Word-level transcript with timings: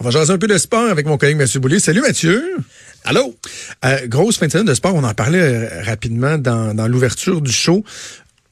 On 0.00 0.04
va 0.04 0.10
jaser 0.10 0.32
un 0.32 0.38
peu 0.38 0.46
de 0.46 0.56
sport 0.56 0.88
avec 0.88 1.04
mon 1.04 1.18
collègue 1.18 1.36
Mathieu 1.36 1.60
Boulay. 1.60 1.78
Salut 1.78 2.00
Mathieu. 2.00 2.56
Allô? 3.04 3.36
Euh, 3.84 4.06
grosse 4.06 4.38
fin 4.38 4.46
de 4.46 4.52
semaine 4.52 4.64
de 4.64 4.72
sport, 4.72 4.94
on 4.94 5.04
en 5.04 5.12
parlait 5.12 5.38
euh, 5.38 5.82
rapidement 5.82 6.38
dans, 6.38 6.72
dans 6.72 6.88
l'ouverture 6.88 7.42
du 7.42 7.52
show. 7.52 7.84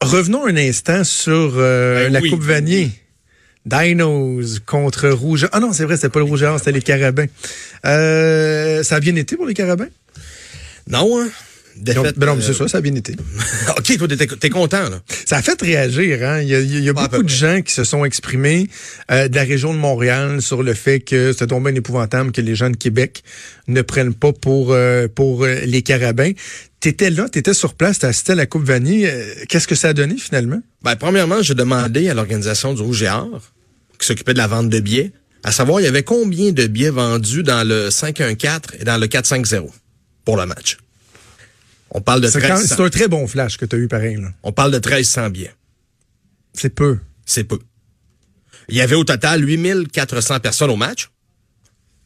Revenons 0.03 0.45
un 0.45 0.55
instant 0.59 1.03
sur 1.03 1.55
euh, 1.57 2.05
Ben 2.05 2.13
la 2.13 2.21
oui. 2.21 2.29
Coupe 2.29 2.43
Vanier. 2.43 2.91
Dinos 3.65 4.59
contre 4.67 5.09
Rouge. 5.09 5.49
Ah 5.53 5.61
non, 5.61 5.73
c'est 5.73 5.85
vrai, 5.85 5.97
c'était 5.97 6.11
pas 6.11 6.19
le 6.19 6.27
Rouge 6.27 6.45
c'était 6.59 6.73
les 6.73 6.83
Carabins. 6.83 7.25
Euh, 7.87 8.83
ça 8.83 8.97
a 8.97 9.01
bien 9.01 9.17
été 9.17 9.37
pour 9.37 9.47
les 9.47 9.55
Carabins? 9.55 9.89
Non, 10.89 11.23
hein? 11.23 11.31
Défaite, 11.77 12.19
ben 12.19 12.27
non, 12.27 12.37
mais 12.37 12.43
c'est 12.43 12.51
euh, 12.51 12.55
ça, 12.55 12.69
ça 12.69 12.79
a 12.79 12.81
bien 12.81 12.95
été. 12.95 13.15
OK, 13.77 13.97
toi, 13.99 14.09
t'es, 14.09 14.27
t'es 14.27 14.51
content, 14.51 14.89
là. 14.89 15.01
Ça 15.25 15.39
a 15.39 15.43
fait 15.43 15.61
réagir. 15.61 16.23
Hein? 16.23 16.41
Il 16.43 16.49
y 16.49 16.55
a, 16.55 16.61
il 16.61 16.85
y 16.85 16.89
a 16.89 16.95
Pas 16.95 17.05
à 17.05 17.09
beaucoup 17.09 17.23
de 17.23 17.29
gens 17.29 17.63
qui 17.63 17.73
se 17.73 17.85
sont 17.85 18.05
exprimés 18.05 18.69
euh, 19.11 19.29
de 19.29 19.35
la 19.35 19.43
région 19.43 19.73
de 19.73 19.79
Montréal 19.79 20.43
sur 20.43 20.63
le 20.63 20.75
fait 20.75 21.01
que 21.01 21.33
c'était 21.33 21.49
tombé 21.49 21.73
épouvantable 21.75 22.33
que 22.33 22.41
les 22.41 22.55
gens 22.55 22.71
de 22.71 22.77
Québec 22.77 23.23
ne 23.69 23.83
prennent 23.83 24.15
pas 24.15 24.33
pour 24.33 24.73
euh, 24.73 25.09
pour 25.09 25.45
euh, 25.45 25.61
les 25.65 25.83
carabins. 25.83 26.33
T'étais 26.81 27.11
là, 27.11 27.29
t'étais 27.29 27.55
sur 27.55 27.75
place, 27.75 28.01
t'as 28.01 28.09
assisté 28.09 28.33
à 28.33 28.35
la 28.35 28.47
Coupe 28.47 28.65
Vanier. 28.65 29.09
Euh, 29.09 29.35
Qu'est-ce 29.49 29.69
que 29.69 29.75
ça 29.75 29.89
a 29.89 29.93
donné 29.93 30.17
finalement? 30.17 30.61
Ben, 30.83 30.97
premièrement, 30.97 31.43
j'ai 31.43 31.55
demandé 31.55 32.09
à 32.09 32.15
l'organisation 32.15 32.75
du 32.75 32.83
Rouge 32.83 33.03
et 33.03 33.09
Or, 33.09 33.41
qui 33.99 34.07
s'occupait 34.07 34.33
de 34.33 34.39
la 34.39 34.49
vente 34.49 34.69
de 34.69 34.81
billets, 34.81 35.13
à 35.45 35.53
savoir, 35.53 35.81
il 35.81 35.85
y 35.85 35.87
avait 35.89 36.03
combien 36.03 36.53
de 36.53 36.67
billets 36.67 36.91
vendus 36.91 37.43
dans 37.43 37.67
le 37.67 37.89
5-1-4 37.89 38.81
et 38.81 38.85
dans 38.85 38.97
le 38.97 39.07
4-5-0 39.07 39.69
pour 40.25 40.37
le 40.37 40.47
match. 40.47 40.79
On 41.93 42.01
parle 42.01 42.21
de 42.23 42.29
C'est 42.29 42.41
quand- 42.41 42.49
1300, 42.55 42.75
c'est 42.77 42.83
un 42.83 42.89
très 42.91 43.07
bon 43.09 43.27
flash 43.27 43.57
que 43.59 43.65
tu 43.67 43.77
as 43.77 43.79
eu 43.79 43.87
pareil. 43.89 44.17
là. 44.17 44.29
on 44.43 44.53
parle 44.53 44.71
de 44.73 44.79
1300 44.79 45.31
billets. 45.31 45.55
C'est 46.55 46.71
peu. 46.75 46.99
C'est 47.27 47.45
peu. 47.45 47.59
Il 48.69 48.77
y 48.77 48.81
avait 48.81 48.95
au 48.97 49.05
total 49.05 49.45
8400 49.47 50.41
personnes 50.41 50.71
au 50.71 50.77
match. 50.77 51.11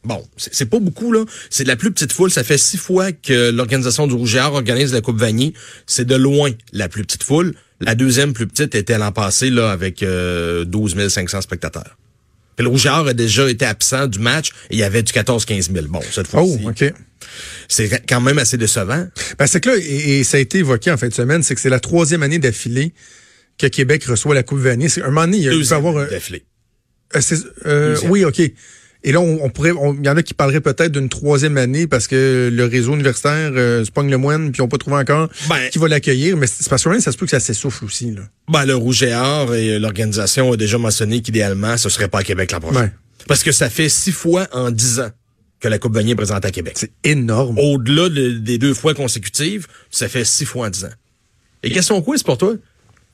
Bon, 0.03 0.25
c'est 0.37 0.67
pas 0.69 0.79
beaucoup, 0.79 1.11
là. 1.11 1.25
C'est 1.49 1.63
de 1.63 1.67
la 1.67 1.75
plus 1.75 1.91
petite 1.91 2.13
foule. 2.13 2.31
Ça 2.31 2.43
fait 2.43 2.57
six 2.57 2.77
fois 2.77 3.11
que 3.11 3.49
l'organisation 3.51 4.07
du 4.07 4.13
Rouge 4.13 4.35
et 4.35 4.39
Or 4.39 4.53
organise 4.53 4.93
la 4.93 5.01
Coupe 5.01 5.17
Vanier. 5.19 5.53
C'est 5.85 6.05
de 6.05 6.15
loin 6.15 6.51
la 6.71 6.87
plus 6.87 7.03
petite 7.03 7.23
foule. 7.23 7.55
La 7.81 7.93
deuxième 7.95 8.33
plus 8.33 8.47
petite 8.47 8.73
était 8.75 8.97
l'an 8.97 9.11
passé, 9.11 9.49
là, 9.49 9.69
avec 9.71 10.03
euh, 10.03 10.63
12 10.65 11.07
500 11.09 11.41
spectateurs. 11.41 11.97
Puis 12.55 12.63
le 12.63 12.69
Rouge 12.69 12.85
et 12.85 12.89
Or 12.89 13.07
a 13.07 13.13
déjà 13.13 13.49
été 13.49 13.65
absent 13.65 14.07
du 14.07 14.19
match 14.19 14.49
et 14.69 14.75
il 14.75 14.79
y 14.79 14.83
avait 14.83 15.03
du 15.03 15.11
14-15 15.13 15.71
000. 15.73 15.87
Bon, 15.87 16.01
cette 16.11 16.27
Oh, 16.33 16.57
fois-ci, 16.57 16.65
OK. 16.89 16.93
C'est 17.67 18.05
quand 18.07 18.21
même 18.21 18.37
assez 18.39 18.57
décevant. 18.57 19.07
Ben, 19.39 19.47
c'est 19.47 19.59
que 19.61 19.69
là, 19.69 19.75
et, 19.77 20.19
et 20.19 20.23
ça 20.23 20.37
a 20.37 20.39
été 20.39 20.59
évoqué 20.59 20.91
en 20.91 20.97
fin 20.97 21.07
de 21.07 21.13
semaine, 21.13 21.43
c'est 21.43 21.55
que 21.55 21.61
c'est 21.61 21.69
la 21.69 21.79
troisième 21.79 22.23
année 22.23 22.39
d'affilée 22.39 22.93
que 23.57 23.67
Québec 23.67 24.03
reçoit 24.05 24.35
la 24.35 24.43
Coupe 24.43 24.59
Vanier. 24.59 24.89
C'est 24.89 25.01
un 25.01 25.07
moment 25.07 25.21
donné, 25.21 25.37
il 25.37 25.43
y 25.43 25.49
a- 25.49 25.75
avoir 25.75 25.97
un, 25.97 26.05
défilé. 26.07 26.43
Euh, 27.15 27.21
c'est- 27.21 27.43
euh, 27.65 27.97
oui, 28.09 28.23
OK. 28.25 28.39
Et 29.03 29.11
là, 29.11 29.21
on, 29.21 29.39
on 29.43 29.49
pourrait, 29.49 29.71
on- 29.71 29.93
il 29.93 30.05
y 30.05 30.09
en 30.09 30.17
a 30.17 30.23
qui 30.23 30.33
parleraient 30.33 30.59
peut-être 30.59 30.91
d'une 30.91 31.07
troisième 31.07 31.55
année 31.57 31.87
parce 31.87 32.07
que 32.07 32.49
le 32.51 32.65
réseau 32.65 32.93
universitaire 32.95 33.51
euh, 33.55 33.85
se 33.85 33.91
pogne 33.91 34.09
le 34.09 34.17
moine 34.17 34.51
puis 34.51 34.61
n'ont 34.61 34.67
pas 34.67 34.77
trouvé 34.77 34.97
encore 34.97 35.29
Ben- 35.47 35.69
qui 35.71 35.77
va 35.79 35.87
l'accueillir. 35.87 36.35
Mais 36.35 36.47
c'est 36.47 36.67
parce 36.67 36.83
que 36.83 36.99
ça 36.99 37.11
se 37.11 37.17
peut 37.17 37.25
que 37.25 37.31
ça 37.31 37.39
s'essouffle 37.39 37.85
aussi. 37.85 38.11
Là. 38.11 38.23
Ben, 38.51 38.65
le 38.65 38.75
Rouge 38.75 39.03
et 39.03 39.13
Or 39.13 39.53
et 39.55 39.79
l'organisation 39.79 40.51
a 40.51 40.57
déjà 40.57 40.77
mentionné 40.77 41.21
qu'idéalement, 41.21 41.77
ce 41.77 41.89
serait 41.89 42.07
pas 42.09 42.19
à 42.19 42.23
Québec 42.23 42.51
l'an 42.51 42.59
prochain. 42.59 42.81
Ouais. 42.81 42.91
Parce 43.27 43.43
que 43.43 43.51
ça 43.51 43.69
fait 43.69 43.87
six 43.89 44.11
fois 44.11 44.47
en 44.51 44.71
dix 44.71 44.99
ans 44.99 45.11
que 45.59 45.67
la 45.67 45.79
Coupe 45.79 45.93
Vanier 45.95 46.15
présente 46.15 46.45
à 46.45 46.51
Québec. 46.51 46.75
C'est 46.77 46.91
énorme. 47.03 47.57
Au-delà 47.57 48.09
de- 48.09 48.37
des 48.37 48.57
deux 48.57 48.73
fois 48.73 48.93
consécutives, 48.93 49.67
ça 49.89 50.07
fait 50.07 50.23
six 50.25 50.45
fois 50.45 50.67
en 50.67 50.69
dix 50.69 50.85
ans. 50.85 50.93
Et 51.63 51.71
question 51.71 52.01
quiz 52.01 52.21
pour 52.23 52.37
toi? 52.37 52.55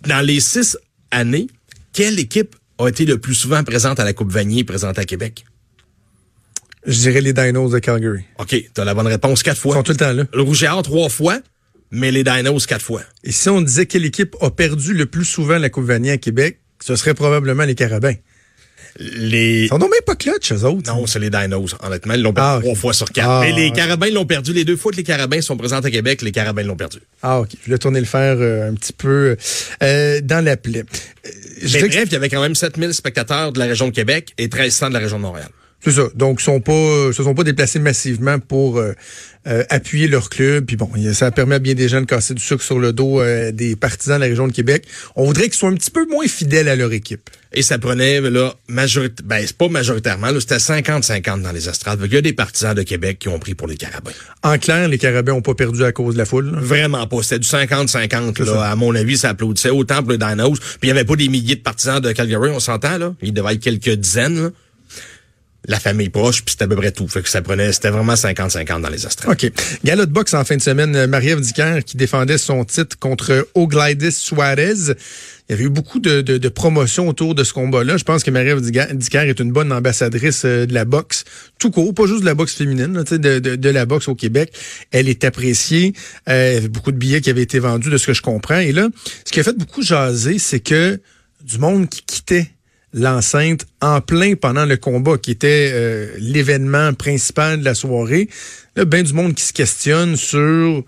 Dans 0.05 0.25
les 0.25 0.39
six 0.41 0.77
années, 1.11 1.47
quelle 1.93 2.19
équipe 2.19 2.55
a 2.79 2.87
été 2.89 3.05
le 3.05 3.17
plus 3.17 3.35
souvent 3.35 3.63
présente 3.63 3.99
à 3.99 4.03
la 4.03 4.13
Coupe 4.13 4.31
Vanier 4.31 4.63
présente 4.63 4.99
à 4.99 5.05
Québec? 5.05 5.45
Je 6.85 6.99
dirais 6.99 7.21
les 7.21 7.31
Dinos 7.31 7.71
de 7.71 7.79
Calgary. 7.79 8.23
OK, 8.39 8.55
t'as 8.73 8.83
la 8.83 8.93
bonne 8.93 9.07
réponse 9.07 9.41
quatre 9.41 9.57
Ils 9.57 9.61
fois. 9.61 9.75
sont 9.75 9.83
tout 9.83 9.91
le 9.93 9.97
temps 9.97 10.11
là. 10.11 10.25
Le 10.33 10.41
Rouge 10.41 10.63
et 10.63 10.67
Or 10.67 10.83
trois 10.83 11.07
fois, 11.07 11.39
mais 11.91 12.11
les 12.11 12.25
Dinos 12.25 12.65
quatre 12.65 12.83
fois. 12.83 13.03
Et 13.23 13.31
si 13.31 13.47
on 13.47 13.61
disait 13.61 13.85
quelle 13.85 14.03
équipe 14.03 14.35
a 14.41 14.49
perdu 14.51 14.93
le 14.93 15.05
plus 15.05 15.23
souvent 15.23 15.57
la 15.57 15.69
Coupe 15.69 15.85
Vanier 15.85 16.11
à 16.11 16.17
Québec, 16.17 16.59
ce 16.83 16.97
serait 16.97 17.13
probablement 17.13 17.63
les 17.63 17.75
Carabins. 17.75 18.15
Les... 18.99 19.63
Ils 19.63 19.67
sont 19.69 19.79
même 19.79 19.89
pas 20.05 20.15
clutch, 20.15 20.51
eux 20.51 20.63
autres. 20.65 20.91
Non, 20.91 21.07
c'est 21.07 21.19
les 21.19 21.29
Dinos. 21.29 21.75
Honnêtement, 21.81 22.13
ils 22.13 22.21
l'ont 22.21 22.33
perdu 22.33 22.57
Ah, 22.57 22.59
trois 22.61 22.75
fois 22.75 22.93
sur 22.93 23.11
quatre. 23.11 23.27
Ah, 23.27 23.41
mais 23.41 23.51
les. 23.51 23.71
Carabins 23.71 24.09
l'ont 24.11 24.25
perdu. 24.25 24.53
Les 24.53 24.65
deux 24.65 24.77
fois 24.77 24.91
que 24.91 24.97
les 24.97 25.03
Carabins 25.03 25.41
sont 25.41 25.57
présents 25.57 25.79
à 25.79 25.89
Québec, 25.89 26.21
les 26.21 26.31
Carabins 26.31 26.63
l'ont 26.63 26.75
perdu. 26.75 26.99
Ah, 27.23 27.39
OK. 27.39 27.49
Je 27.65 27.71
vais 27.71 27.77
tourner 27.77 27.99
le 27.99 28.05
fer 28.05 28.37
euh, 28.39 28.69
un 28.69 28.73
petit 28.75 28.93
peu 28.93 29.35
euh, 29.81 30.21
dans 30.21 30.43
la 30.45 30.57
plaie. 30.57 30.83
Euh, 31.25 31.29
je 31.63 31.79
Mais 31.79 31.87
bref, 31.89 32.03
il 32.05 32.13
y 32.13 32.15
avait 32.15 32.29
quand 32.29 32.41
même 32.41 32.55
7000 32.55 32.93
spectateurs 32.93 33.51
de 33.51 33.59
la 33.59 33.65
région 33.65 33.87
de 33.87 33.93
Québec 33.93 34.33
et 34.37 34.43
1300 34.43 34.89
de 34.89 34.93
la 34.93 34.99
région 34.99 35.17
de 35.17 35.23
Montréal. 35.23 35.49
C'est 35.83 35.91
ça. 35.91 36.03
Donc, 36.15 36.39
ils 36.39 36.43
sont 36.43 36.61
pas, 36.61 37.11
se 37.11 37.23
sont 37.23 37.33
pas 37.33 37.43
déplacés 37.43 37.79
massivement 37.79 38.39
pour 38.39 38.77
euh, 38.77 38.93
euh, 39.47 39.63
appuyer 39.69 40.07
leur 40.07 40.29
club. 40.29 40.65
Puis 40.65 40.77
bon, 40.77 40.89
ça 41.13 41.29
permet 41.31 41.55
à 41.55 41.59
bien 41.59 41.73
des 41.73 41.89
gens 41.89 41.99
de 41.99 42.05
casser 42.05 42.33
du 42.33 42.41
sucre 42.41 42.63
sur 42.63 42.79
le 42.79 42.93
dos 42.93 43.19
euh, 43.19 43.51
des 43.51 43.75
partisans 43.75 44.15
de 44.15 44.21
la 44.21 44.29
région 44.29 44.47
de 44.47 44.53
Québec. 44.53 44.85
On 45.17 45.25
voudrait 45.25 45.43
qu'ils 45.43 45.55
soient 45.55 45.69
un 45.69 45.75
petit 45.75 45.91
peu 45.91 46.05
moins 46.07 46.25
fidèles 46.27 46.69
à 46.69 46.77
leur 46.77 46.93
équipe. 46.93 47.29
Et 47.51 47.61
ça 47.61 47.77
prenait, 47.77 48.21
là, 48.21 48.53
majorit... 48.69 49.09
ben, 49.25 49.43
c'est 49.45 49.57
pas 49.57 49.67
majoritairement, 49.67 50.31
là, 50.31 50.39
c'était 50.39 50.55
50-50 50.55 51.41
dans 51.41 51.51
les 51.51 51.67
estrades. 51.67 51.99
Il 52.03 52.13
y 52.13 52.17
a 52.17 52.21
des 52.21 52.33
partisans 52.33 52.73
de 52.73 52.81
Québec 52.83 53.19
qui 53.19 53.27
ont 53.27 53.37
pris 53.37 53.53
pour 53.53 53.67
les 53.67 53.75
Carabins. 53.75 54.11
En 54.41 54.57
clair, 54.57 54.87
les 54.87 54.97
Carabins 54.97 55.33
ont 55.33 55.41
pas 55.41 55.53
perdu 55.53 55.83
à 55.83 55.91
cause 55.91 56.13
de 56.13 56.19
la 56.19 56.25
foule. 56.25 56.49
là. 56.49 56.59
Vraiment 56.61 57.05
pas. 57.05 57.21
C'était 57.21 57.39
du 57.39 57.47
50-50, 57.47 58.33
C'est 58.37 58.45
ça. 58.45 58.53
là. 58.53 58.61
À 58.71 58.75
mon 58.77 58.95
avis, 58.95 59.17
ça 59.17 59.29
applaudissait 59.29 59.69
autant 59.69 60.01
pour 60.01 60.13
les 60.13 60.17
Dinos. 60.17 60.59
Puis 60.59 60.79
il 60.83 60.87
y 60.87 60.91
avait 60.91 61.03
pas 61.03 61.17
des 61.17 61.27
milliers 61.27 61.55
de 61.57 61.61
partisans 61.61 61.99
de 61.99 62.11
Calgary, 62.13 62.49
on 62.49 62.61
s'entend, 62.61 62.97
là. 62.97 63.13
Il 63.21 63.33
devait 63.33 63.53
être 63.55 63.61
quelques 63.61 63.99
dizaines, 63.99 64.41
là. 64.41 64.49
La 65.65 65.79
famille 65.79 66.09
proche, 66.09 66.43
puis 66.43 66.51
c'était 66.51 66.65
à 66.65 66.67
peu 66.67 66.75
près 66.75 66.91
tout. 66.91 67.07
Fait 67.07 67.21
que 67.21 67.29
ça 67.29 67.41
prenait, 67.41 67.71
c'était 67.71 67.89
vraiment 67.89 68.15
50-50 68.15 68.81
dans 68.81 68.89
les 68.89 69.05
estrades. 69.05 69.31
OK. 69.31 69.49
Galop 69.85 70.05
de 70.07 70.11
boxe 70.11 70.33
en 70.33 70.43
fin 70.43 70.57
de 70.57 70.61
semaine. 70.61 70.93
euh, 70.95 71.07
Marie-Ève 71.07 71.39
Dicker 71.39 71.79
qui 71.85 71.95
défendait 71.95 72.37
son 72.37 72.65
titre 72.65 72.99
contre 72.99 73.47
Ogladis 73.55 74.11
Suarez. 74.11 74.73
Il 75.47 75.51
y 75.51 75.53
avait 75.53 75.63
eu 75.63 75.69
beaucoup 75.69 75.99
de, 75.99 76.21
de, 76.21 76.37
de 76.37 76.49
promotions 76.49 77.07
autour 77.07 77.33
de 77.33 77.45
ce 77.45 77.53
combat-là. 77.53 77.95
Je 77.95 78.03
pense 78.03 78.23
que 78.23 78.31
Marie-Ève 78.31 78.59
Dicker 78.61 79.21
est 79.29 79.39
une 79.39 79.53
bonne 79.53 79.71
ambassadrice 79.71 80.43
euh, 80.43 80.65
de 80.65 80.73
la 80.73 80.83
boxe, 80.83 81.23
tout 81.59 81.71
court, 81.71 81.93
pas 81.93 82.07
juste 82.07 82.21
de 82.21 82.25
la 82.25 82.35
boxe 82.35 82.53
féminine, 82.55 82.93
là, 82.93 83.03
de, 83.03 83.39
de, 83.39 83.55
de 83.55 83.69
la 83.69 83.85
boxe 83.85 84.09
au 84.09 84.15
Québec. 84.15 84.53
Elle 84.91 85.07
est 85.07 85.23
appréciée. 85.23 85.93
Euh, 86.27 86.49
il 86.51 86.53
y 86.55 86.57
avait 86.57 86.67
beaucoup 86.67 86.91
de 86.91 86.97
billets 86.97 87.21
qui 87.21 87.29
avaient 87.29 87.41
été 87.41 87.59
vendus, 87.59 87.89
de 87.89 87.97
ce 87.97 88.07
que 88.07 88.13
je 88.13 88.21
comprends. 88.21 88.59
Et 88.59 88.73
là, 88.73 88.89
ce 89.25 89.31
qui 89.31 89.39
a 89.39 89.43
fait 89.43 89.57
beaucoup 89.57 89.81
jaser, 89.81 90.39
c'est 90.39 90.59
que 90.59 90.99
du 91.41 91.57
monde 91.57 91.89
qui 91.89 92.01
quittait 92.03 92.49
l'enceinte 92.93 93.65
en 93.81 94.01
plein 94.01 94.35
pendant 94.35 94.65
le 94.65 94.77
combat, 94.77 95.17
qui 95.17 95.31
était 95.31 95.71
euh, 95.73 96.07
l'événement 96.19 96.93
principal 96.93 97.59
de 97.59 97.65
la 97.65 97.75
soirée. 97.75 98.29
Là, 98.75 98.85
ben 98.85 99.03
du 99.03 99.13
monde 99.13 99.33
qui 99.33 99.43
se 99.43 99.53
questionne 99.53 100.15
sur 100.15 100.83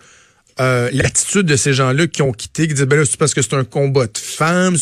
euh, 0.62 0.90
l'attitude 0.94 1.46
de 1.46 1.58
ces 1.58 1.74
gens-là 1.74 2.08
qui 2.08 2.22
ont 2.22 2.32
quitté, 2.32 2.68
qui 2.68 2.76
disent, 2.76 2.86
ben 2.86 2.98
là, 2.98 3.06
c'est 3.06 3.18
parce 3.18 3.34
que 3.34 3.42
c'est 3.42 3.56
un 3.56 3.66
combat 3.66 4.06
de 4.06 4.18
femmes. 4.18 4.78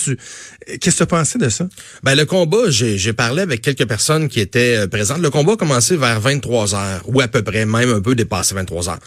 Qu'est-ce 0.80 1.00
que 1.00 1.04
tu 1.04 1.06
pensé 1.08 1.40
de 1.40 1.50
ça? 1.50 1.68
Ben 2.04 2.14
le 2.16 2.26
combat, 2.26 2.70
j'ai 2.70 2.98
j'ai 2.98 3.14
parlé 3.14 3.42
avec 3.42 3.62
quelques 3.62 3.88
personnes 3.88 4.30
qui 4.30 4.40
étaient 4.40 4.78
euh, 4.78 4.88
présentes. 4.88 5.20
Le 5.20 5.32
combat 5.32 5.54
a 5.54 5.58
commencé 5.58 5.98
vers 5.98 6.20
23 6.20 6.76
heures, 6.76 7.02
ou 7.08 7.22
à 7.22 7.28
peu 7.28 7.42
près, 7.42 7.66
même 7.66 7.92
un 7.92 8.02
peu 8.02 8.14
dépassé 8.14 8.54
23 8.54 8.90
heures. 8.90 9.00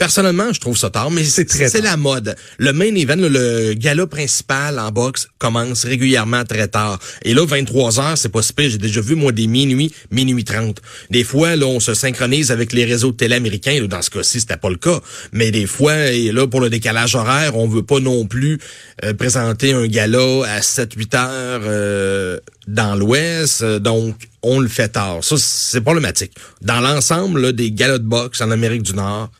Personnellement, 0.00 0.50
je 0.50 0.60
trouve 0.60 0.78
ça 0.78 0.88
tard, 0.88 1.10
mais 1.10 1.22
c'est 1.24 1.44
très 1.44 1.68
c'est 1.68 1.82
la 1.82 1.98
mode. 1.98 2.34
Le 2.56 2.72
main 2.72 2.94
event, 2.94 3.16
le, 3.16 3.28
le 3.28 3.74
gala 3.74 4.06
principal 4.06 4.78
en 4.78 4.90
boxe 4.90 5.28
commence 5.36 5.84
régulièrement 5.84 6.42
très 6.46 6.68
tard. 6.68 6.98
Et 7.22 7.34
là, 7.34 7.44
23 7.44 8.00
heures, 8.00 8.16
c'est 8.16 8.30
pas 8.30 8.40
si 8.40 8.54
pire. 8.54 8.70
J'ai 8.70 8.78
déjà 8.78 9.02
vu, 9.02 9.14
moi, 9.14 9.30
des 9.30 9.46
minuit, 9.46 9.92
minuit 10.10 10.42
30. 10.42 10.80
Des 11.10 11.22
fois, 11.22 11.54
là, 11.54 11.66
on 11.66 11.80
se 11.80 11.92
synchronise 11.92 12.50
avec 12.50 12.72
les 12.72 12.86
réseaux 12.86 13.10
de 13.10 13.16
télé 13.18 13.34
américains. 13.34 13.78
Dans 13.90 14.00
ce 14.00 14.08
cas-ci, 14.08 14.40
c'était 14.40 14.56
pas 14.56 14.70
le 14.70 14.76
cas. 14.76 15.00
Mais 15.32 15.50
des 15.50 15.66
fois, 15.66 16.06
et 16.06 16.32
là, 16.32 16.46
pour 16.46 16.62
le 16.62 16.70
décalage 16.70 17.14
horaire, 17.14 17.54
on 17.58 17.68
veut 17.68 17.82
pas 17.82 18.00
non 18.00 18.24
plus 18.24 18.58
euh, 19.04 19.12
présenter 19.12 19.74
un 19.74 19.86
gala 19.86 20.46
à 20.46 20.60
7-8 20.60 21.16
heures 21.16 21.60
euh, 21.64 22.40
dans 22.66 22.94
l'Ouest. 22.94 23.62
Donc, 23.62 24.16
on 24.42 24.60
le 24.60 24.68
fait 24.68 24.88
tard. 24.88 25.22
Ça, 25.22 25.36
c'est 25.38 25.82
problématique. 25.82 26.32
Dans 26.62 26.80
l'ensemble 26.80 27.42
là, 27.42 27.52
des 27.52 27.70
galas 27.70 27.98
de 27.98 28.04
boxe 28.04 28.40
en 28.40 28.50
Amérique 28.50 28.82
du 28.82 28.94
Nord, 28.94 29.30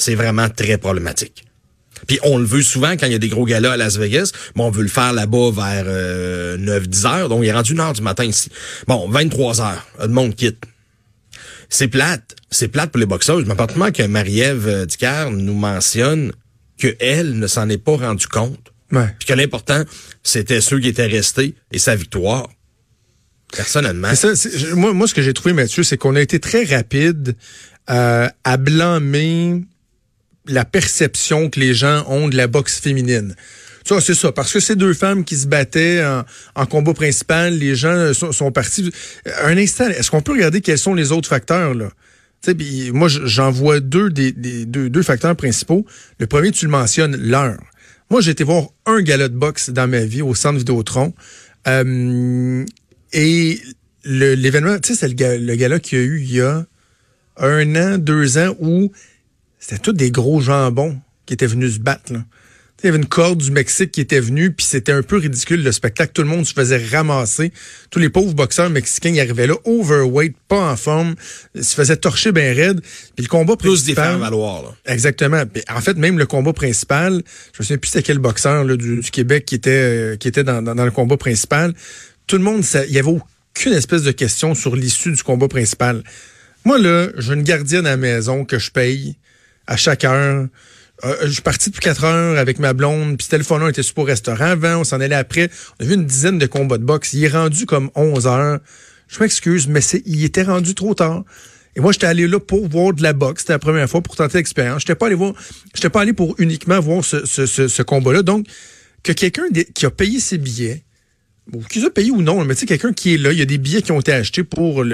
c'est 0.00 0.14
vraiment 0.14 0.48
très 0.48 0.78
problématique. 0.78 1.44
Puis 2.06 2.18
on 2.22 2.38
le 2.38 2.44
veut 2.44 2.62
souvent 2.62 2.92
quand 2.92 3.06
il 3.06 3.12
y 3.12 3.14
a 3.14 3.18
des 3.18 3.28
gros 3.28 3.44
galas 3.44 3.72
à 3.72 3.76
Las 3.76 3.98
Vegas, 3.98 4.32
mais 4.56 4.62
on 4.62 4.70
veut 4.70 4.82
le 4.82 4.88
faire 4.88 5.12
là-bas 5.12 5.50
vers 5.52 5.84
euh, 5.86 6.56
9-10 6.56 7.06
heures, 7.06 7.28
donc 7.28 7.44
il 7.44 7.48
est 7.48 7.52
rendu 7.52 7.72
une 7.72 7.80
heure 7.80 7.92
du 7.92 8.00
matin 8.02 8.24
ici. 8.24 8.48
Bon, 8.86 9.06
23 9.08 9.60
heures, 9.60 9.86
le 10.00 10.08
monde 10.08 10.34
quitte. 10.34 10.64
C'est 11.68 11.88
plate, 11.88 12.34
c'est 12.50 12.68
plate 12.68 12.90
pour 12.90 12.98
les 12.98 13.06
boxeurs. 13.06 13.38
Je 13.40 13.44
m'appartement 13.44 13.92
que 13.92 14.02
Marie-Ève 14.02 14.66
euh, 14.66 14.86
Dicker 14.86 15.28
nous 15.30 15.54
mentionne 15.54 16.32
que 16.78 16.96
elle 16.98 17.38
ne 17.38 17.46
s'en 17.46 17.68
est 17.68 17.78
pas 17.78 17.96
rendu 17.96 18.26
compte, 18.26 18.72
Ouais. 18.92 19.14
puis 19.18 19.28
que 19.28 19.34
l'important, 19.34 19.84
c'était 20.24 20.60
ceux 20.62 20.80
qui 20.80 20.88
étaient 20.88 21.06
restés 21.06 21.54
et 21.70 21.78
sa 21.78 21.94
victoire. 21.94 22.48
Personnellement. 23.54 24.14
Ça, 24.14 24.28
moi, 24.74 24.92
moi, 24.94 25.06
ce 25.08 25.14
que 25.14 25.22
j'ai 25.22 25.34
trouvé, 25.34 25.52
Mathieu, 25.52 25.82
c'est 25.82 25.96
qu'on 25.98 26.14
a 26.16 26.20
été 26.20 26.38
très 26.40 26.64
rapide 26.64 27.36
euh, 27.90 28.28
à 28.44 28.56
blâmer 28.56 29.62
la 30.50 30.64
perception 30.64 31.48
que 31.48 31.60
les 31.60 31.74
gens 31.74 32.04
ont 32.08 32.28
de 32.28 32.36
la 32.36 32.46
boxe 32.46 32.78
féminine. 32.78 33.34
Ça, 33.84 34.00
c'est 34.00 34.14
ça. 34.14 34.32
Parce 34.32 34.52
que 34.52 34.60
ces 34.60 34.76
deux 34.76 34.94
femmes 34.94 35.24
qui 35.24 35.36
se 35.36 35.46
battaient 35.46 36.04
en, 36.54 36.66
combat 36.66 36.94
principal, 36.94 37.54
les 37.54 37.74
gens 37.74 38.12
sont, 38.14 38.52
partis. 38.52 38.90
Un 39.42 39.56
instant, 39.56 39.88
est-ce 39.88 40.10
qu'on 40.10 40.22
peut 40.22 40.32
regarder 40.32 40.60
quels 40.60 40.78
sont 40.78 40.94
les 40.94 41.12
autres 41.12 41.28
facteurs, 41.28 41.74
là? 41.74 41.88
Pis 42.42 42.90
moi, 42.92 43.08
j'en 43.08 43.50
vois 43.50 43.80
deux, 43.80 44.10
des, 44.10 44.32
deux, 44.32 44.88
deux 44.88 45.02
facteurs 45.02 45.36
principaux. 45.36 45.84
Le 46.18 46.26
premier, 46.26 46.52
tu 46.52 46.64
le 46.64 46.70
mentionnes, 46.70 47.16
l'heure. 47.16 47.60
Moi, 48.10 48.20
j'ai 48.20 48.30
été 48.30 48.44
voir 48.44 48.68
un 48.86 49.02
gala 49.02 49.28
de 49.28 49.36
boxe 49.36 49.70
dans 49.70 49.86
ma 49.86 50.00
vie 50.00 50.22
au 50.22 50.34
centre 50.34 50.58
Vidéotron. 50.58 51.14
Euh, 51.68 52.64
et 53.12 53.60
l'événement, 54.04 54.78
tu 54.78 54.94
sais, 54.94 55.00
c'est 55.00 55.08
le, 55.08 55.44
le 55.44 55.54
gala 55.54 55.78
qu'il 55.78 55.98
y 55.98 56.00
a 56.00 56.04
eu 56.04 56.20
il 56.20 56.32
y 56.32 56.40
a 56.40 56.64
un 57.36 57.76
an, 57.76 57.98
deux 57.98 58.38
ans, 58.38 58.54
où 58.58 58.90
c'était 59.60 59.78
tous 59.78 59.92
des 59.92 60.10
gros 60.10 60.40
jambons 60.40 60.98
qui 61.26 61.34
étaient 61.34 61.46
venus 61.46 61.74
se 61.74 61.78
battre. 61.78 62.12
Là. 62.12 62.24
Il 62.82 62.86
y 62.86 62.88
avait 62.88 62.98
une 62.98 63.06
corde 63.06 63.38
du 63.38 63.50
Mexique 63.50 63.92
qui 63.92 64.00
était 64.00 64.20
venue, 64.20 64.52
puis 64.52 64.64
c'était 64.64 64.92
un 64.92 65.02
peu 65.02 65.18
ridicule 65.18 65.62
le 65.62 65.70
spectacle. 65.70 66.12
Tout 66.14 66.22
le 66.22 66.28
monde 66.28 66.46
se 66.46 66.54
faisait 66.54 66.82
ramasser. 66.90 67.52
Tous 67.90 67.98
les 67.98 68.08
pauvres 68.08 68.32
boxeurs 68.32 68.70
mexicains 68.70 69.10
ils 69.10 69.20
arrivaient 69.20 69.46
là, 69.46 69.54
overweight, 69.66 70.34
pas 70.48 70.72
en 70.72 70.76
forme, 70.76 71.14
se 71.54 71.74
faisaient 71.74 71.98
torcher 71.98 72.32
bien 72.32 72.54
raide. 72.54 72.80
Puis 72.80 73.24
le 73.24 73.28
combat 73.28 73.56
Plus 73.56 73.82
principal... 73.82 74.14
des 74.14 74.20
valoir, 74.20 74.62
là. 74.62 74.74
Exactement. 74.86 75.42
en 75.68 75.80
fait, 75.82 75.98
même 75.98 76.18
le 76.18 76.24
combat 76.24 76.54
principal, 76.54 77.22
je 77.52 77.62
ne 77.62 77.66
sais 77.66 77.76
plus 77.76 77.90
c'était 77.90 78.02
quel 78.02 78.18
boxeur 78.18 78.64
là, 78.64 78.76
du, 78.76 79.02
Québec 79.12 79.44
qui 79.44 79.56
était, 79.56 79.70
euh, 79.70 80.16
qui 80.16 80.28
était 80.28 80.44
dans, 80.44 80.62
dans, 80.62 80.84
le 80.84 80.90
combat 80.90 81.18
principal. 81.18 81.74
Tout 82.26 82.38
le 82.38 82.42
monde, 82.42 82.64
il 82.88 82.94
y 82.94 82.98
avait 82.98 83.10
aucune 83.10 83.72
espèce 83.74 84.04
de 84.04 84.12
question 84.12 84.54
sur 84.54 84.74
l'issue 84.74 85.12
du 85.12 85.22
combat 85.22 85.48
principal. 85.48 86.02
Moi, 86.64 86.78
là, 86.78 87.08
j'ai 87.18 87.34
une 87.34 87.42
gardienne 87.42 87.86
à 87.86 87.90
la 87.90 87.96
maison 87.98 88.46
que 88.46 88.58
je 88.58 88.70
paye 88.70 89.16
à 89.70 89.76
chaque 89.76 90.04
heure. 90.04 90.48
Euh, 91.04 91.16
je 91.22 91.30
suis 91.30 91.42
parti 91.42 91.70
depuis 91.70 91.80
quatre 91.80 92.04
heures 92.04 92.36
avec 92.36 92.58
ma 92.58 92.74
blonde, 92.74 93.16
puis 93.16 93.26
c'était 93.30 93.42
on 93.52 93.68
était 93.68 93.82
super 93.82 94.02
au 94.02 94.06
restaurant 94.06 94.44
avant, 94.44 94.80
on 94.80 94.84
s'en 94.84 95.00
allait 95.00 95.14
après. 95.14 95.48
On 95.78 95.84
a 95.84 95.88
vu 95.88 95.94
une 95.94 96.04
dizaine 96.04 96.38
de 96.38 96.46
combats 96.46 96.76
de 96.76 96.84
boxe. 96.84 97.14
Il 97.14 97.24
est 97.24 97.28
rendu 97.28 97.64
comme 97.64 97.90
11 97.94 98.26
heures. 98.26 98.58
Je 99.08 99.20
m'excuse, 99.20 99.66
mais 99.66 99.80
il 100.04 100.24
était 100.24 100.42
rendu 100.42 100.74
trop 100.74 100.94
tard. 100.94 101.24
Et 101.76 101.80
moi, 101.80 101.92
j'étais 101.92 102.06
allé 102.06 102.26
là 102.26 102.40
pour 102.40 102.68
voir 102.68 102.92
de 102.92 103.02
la 103.02 103.12
boxe. 103.12 103.42
C'était 103.42 103.54
la 103.54 103.58
première 103.60 103.88
fois 103.88 104.02
pour 104.02 104.16
tenter 104.16 104.38
l'expérience. 104.38 104.80
J'étais 104.80 104.96
pas 104.96 105.06
allé 105.06 105.14
voir, 105.14 105.32
j'étais 105.74 105.88
pas 105.88 106.02
allé 106.02 106.12
pour 106.12 106.34
uniquement 106.38 106.80
voir 106.80 107.04
ce, 107.04 107.24
ce, 107.24 107.46
ce, 107.46 107.82
combat-là. 107.82 108.22
Donc, 108.22 108.46
que 109.02 109.12
quelqu'un 109.12 109.44
qui 109.74 109.86
a 109.86 109.90
payé 109.90 110.20
ses 110.20 110.36
billets, 110.36 110.82
ou 111.52 111.60
qu'ils 111.62 111.84
a 111.84 111.90
payé 111.90 112.10
ou 112.10 112.22
non, 112.22 112.44
mais 112.44 112.54
tu 112.54 112.60
sais, 112.60 112.66
quelqu'un 112.66 112.92
qui 112.92 113.14
est 113.14 113.18
là, 113.18 113.32
il 113.32 113.38
y 113.38 113.42
a 113.42 113.46
des 113.46 113.58
billets 113.58 113.82
qui 113.82 113.92
ont 113.92 114.00
été 114.00 114.12
achetés 114.12 114.44
pour 114.44 114.84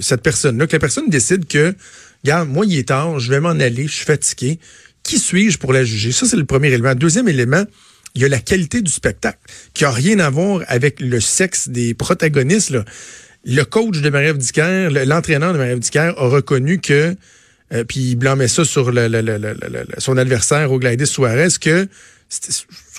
cette 0.00 0.22
personne-là, 0.22 0.66
que 0.66 0.72
la 0.72 0.78
personne 0.78 1.08
décide 1.08 1.46
que, 1.46 1.74
regarde, 2.24 2.48
moi, 2.48 2.66
il 2.66 2.78
est 2.78 2.88
tard, 2.88 3.18
je 3.18 3.30
vais 3.30 3.40
m'en 3.40 3.50
aller, 3.50 3.86
je 3.86 3.92
suis 3.92 4.04
fatigué. 4.04 4.58
Qui 5.02 5.18
suis-je 5.18 5.58
pour 5.58 5.72
la 5.72 5.84
juger? 5.84 6.12
Ça, 6.12 6.26
c'est 6.26 6.36
le 6.36 6.44
premier 6.44 6.68
élément. 6.68 6.94
Deuxième 6.94 7.28
élément, 7.28 7.64
il 8.16 8.22
y 8.22 8.24
a 8.24 8.28
la 8.28 8.40
qualité 8.40 8.80
du 8.80 8.90
spectacle, 8.90 9.38
qui 9.74 9.84
a 9.84 9.90
rien 9.90 10.18
à 10.18 10.30
voir 10.30 10.62
avec 10.68 11.00
le 11.00 11.20
sexe 11.20 11.68
des 11.68 11.94
protagonistes. 11.94 12.70
Là. 12.70 12.84
Le 13.44 13.62
coach 13.62 14.00
de 14.00 14.10
Marie-Ève 14.10 14.38
l'entraîneur 15.06 15.52
de 15.52 15.58
Marie-Ève 15.58 16.14
a 16.16 16.26
reconnu 16.26 16.80
que, 16.80 17.14
euh, 17.72 17.84
puis 17.84 18.00
il 18.00 18.16
blâmait 18.16 18.48
ça 18.48 18.64
sur 18.64 18.90
le, 18.90 19.86
son 19.98 20.16
adversaire, 20.16 20.72
au 20.72 20.78
Gladys 20.78 21.06
Suarez, 21.06 21.48
que 21.60 21.86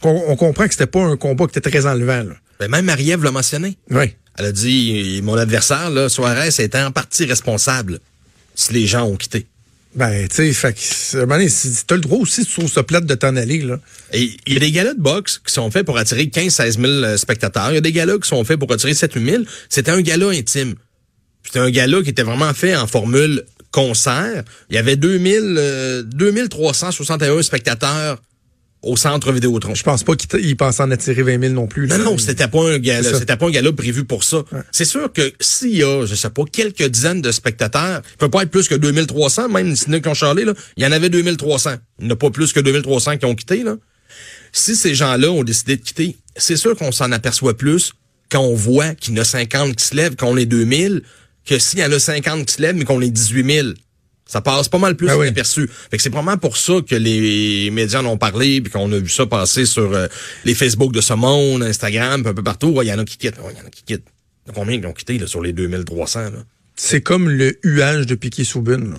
on, 0.04 0.36
comprend 0.36 0.66
que 0.66 0.72
c'était 0.72 0.88
pas 0.88 1.02
un 1.02 1.18
combat 1.18 1.48
qui 1.48 1.58
était 1.58 1.70
très 1.70 1.86
enlevant. 1.86 2.24
Là. 2.24 2.36
Ben 2.60 2.70
même 2.70 2.86
Marie-Ève 2.86 3.24
l'a 3.24 3.32
mentionné. 3.32 3.78
Oui. 3.90 4.16
Elle 4.38 4.46
a 4.46 4.52
dit, 4.52 5.20
mon 5.24 5.34
adversaire, 5.34 5.90
là, 5.90 6.10
Suarez, 6.10 6.50
était 6.60 6.80
en 6.80 6.92
partie 6.92 7.26
responsable 7.26 8.00
si 8.58 8.74
les 8.74 8.88
gens 8.88 9.06
ont 9.06 9.16
quitté. 9.16 9.46
Ben, 9.96 10.28
tu 10.28 10.36
sais, 10.36 10.54
fait 10.54 10.74
que, 10.74 11.84
t'as 11.88 11.96
le 11.96 12.02
droit 12.02 12.20
aussi, 12.20 12.46
tu 12.46 12.52
trouves 12.52 12.72
ça 12.72 12.84
plate 12.84 13.06
de 13.06 13.16
t'en 13.16 13.36
aller, 13.36 13.62
là. 13.62 13.80
Et 14.12 14.32
il 14.46 14.54
y 14.54 14.58
a 14.58 14.60
des 14.60 14.72
galas 14.72 14.94
de 14.94 15.02
boxe 15.02 15.42
qui 15.44 15.54
sont 15.54 15.72
faits 15.72 15.86
pour 15.86 15.98
attirer 15.98 16.26
15-16 16.26 16.80
000 16.80 16.86
euh, 16.86 17.18
spectateurs. 17.18 17.72
Il 17.72 17.76
y 17.76 17.78
a 17.78 17.82
des 17.82 17.94
galas 17.94 18.18
qui 18.20 18.28
sont 18.28 18.44
faits 18.44 18.60
pour 18.60 18.72
attirer 18.72 18.94
7 18.94 19.18
000. 19.18 19.44
C'était 19.70 19.92
un 19.92 20.02
gala 20.02 20.28
intime. 20.30 20.76
C'était 21.44 21.60
un 21.60 21.70
gala 21.72 22.02
qui 22.04 22.10
était 22.10 22.24
vraiment 22.24 22.54
fait 22.54 22.76
en 22.76 22.86
formule 22.86 23.44
concert. 23.72 24.44
Il 24.70 24.76
y 24.76 24.80
avait 24.80 24.98
2000, 24.98 25.56
euh, 25.58 26.04
2361 26.04 27.42
spectateurs 27.42 28.22
au 28.88 28.98
centre 28.98 29.32
Vidéotron. 29.32 29.76
Je 29.76 29.84
pense 29.84 30.04
pas 30.04 30.16
qu'il 30.16 30.58
pense 30.58 30.80
en 30.80 30.90
attirer 30.92 31.24
20 31.24 31.42
000 31.42 31.54
non 31.54 31.68
plus. 31.68 31.88
Non, 31.88 31.98
non, 32.00 32.18
c'était 32.18 32.48
pas 32.48 32.70
un 32.70 32.80
gala, 32.80 33.14
c'était 33.14 33.36
pas 33.36 33.48
un 33.48 33.52
gala 33.52 33.72
prévu 33.74 34.06
pour 34.06 34.24
ça. 34.24 34.44
C'est 34.72 34.86
sûr 34.86 35.12
que 35.12 35.34
s'il 35.40 35.76
y 35.76 35.84
a, 35.84 36.06
je 36.06 36.16
sais 36.16 36.30
pas, 36.30 36.44
quelques 36.52 36.84
dizaines 36.84 37.22
de 37.22 37.32
spectateurs, 37.32 38.02
il 38.14 38.18
peut 38.18 38.30
pas 38.30 38.44
être 38.44 38.52
plus 38.52 38.68
que 38.68 38.76
2300, 38.76 39.50
même 39.50 39.76
si 39.76 39.90
nous 39.90 40.02
qui 40.02 40.08
ont 40.08 40.14
charlé, 40.14 40.46
là, 40.46 40.54
il 40.78 40.84
y 40.84 40.88
en 40.88 40.92
avait 40.92 41.10
2300. 41.10 41.72
Il 42.00 42.06
n'y 42.06 42.12
en 42.12 42.16
a 42.16 42.18
pas 42.18 42.30
plus 42.30 42.54
que 42.54 42.60
2300 42.60 43.18
qui 43.18 43.26
ont 43.26 43.36
quitté, 43.36 43.64
là. 43.64 43.76
Si 44.54 44.76
ces 44.76 44.96
gens-là 44.96 45.30
ont 45.30 45.44
décidé 45.44 45.76
de 45.76 45.82
quitter, 45.82 46.16
c'est 46.36 46.56
sûr 46.56 46.76
qu'on 46.76 46.92
s'en 46.92 47.12
aperçoit 47.12 47.58
plus 47.58 47.94
quand 48.32 48.42
on 48.42 48.56
voit 48.56 48.96
qu'il 48.96 49.14
y 49.14 49.20
en 49.20 49.22
a 49.22 49.26
50 49.26 49.76
qui 49.76 49.86
se 49.86 49.96
lèvent, 49.96 50.16
qu'on 50.16 50.38
est 50.38 50.46
2000, 50.46 51.04
que 51.46 51.60
s'il 51.60 51.80
y 51.80 51.84
en 51.84 51.92
a 51.92 52.00
50 52.00 52.46
qui 52.46 52.54
se 52.54 52.62
lèvent, 52.62 52.76
mais 52.76 52.86
qu'on 52.86 53.02
est 53.02 53.10
18 53.10 53.54
000. 53.54 53.68
Ça 54.28 54.42
passe 54.42 54.68
pas 54.68 54.78
mal 54.78 54.96
plus 54.96 55.08
ben 55.08 55.16
inaperçu. 55.24 55.70
Fait 55.90 55.98
que 55.98 56.04
c'est 56.04 56.10
probablement 56.10 56.38
pour 56.38 56.58
ça 56.58 56.76
que 56.88 56.96
les 56.96 57.70
médias 57.72 58.02
en 58.02 58.06
ont 58.06 58.18
parlé, 58.18 58.62
puis 58.62 58.72
qu'on 58.72 58.92
a 58.92 58.98
vu 58.98 59.10
ça 59.10 59.26
passer 59.26 59.66
sur 59.66 59.94
euh, 59.94 60.08
les 60.46 60.54
Facebook 60.54 60.92
de 60.92 61.02
ce 61.02 61.14
monde, 61.14 61.64
Instagram, 61.64 62.24
un 62.26 62.34
peu 62.34 62.44
partout. 62.44 62.78
Il 62.82 62.88
y 62.88 62.94
en 62.94 63.00
a 63.00 63.06
qui 63.06 63.18
quittent. 63.18 63.38
Il 63.52 63.58
y 63.58 63.62
en 63.62 63.68
a 63.68 63.70
qui 63.70 63.84
quittent. 63.84 64.08
Combien 64.54 64.80
qui 64.80 64.86
ont 64.86 64.94
quitté 64.94 65.18
là, 65.18 65.28
sur 65.28 65.42
les 65.42 65.54
2300? 65.54 66.32
C'est 66.76 67.02
comme 67.02 67.30
le 67.30 67.58
huage 67.64 68.06
de 68.06 68.16
Piquet 68.16 68.44
Soubune. 68.44 68.96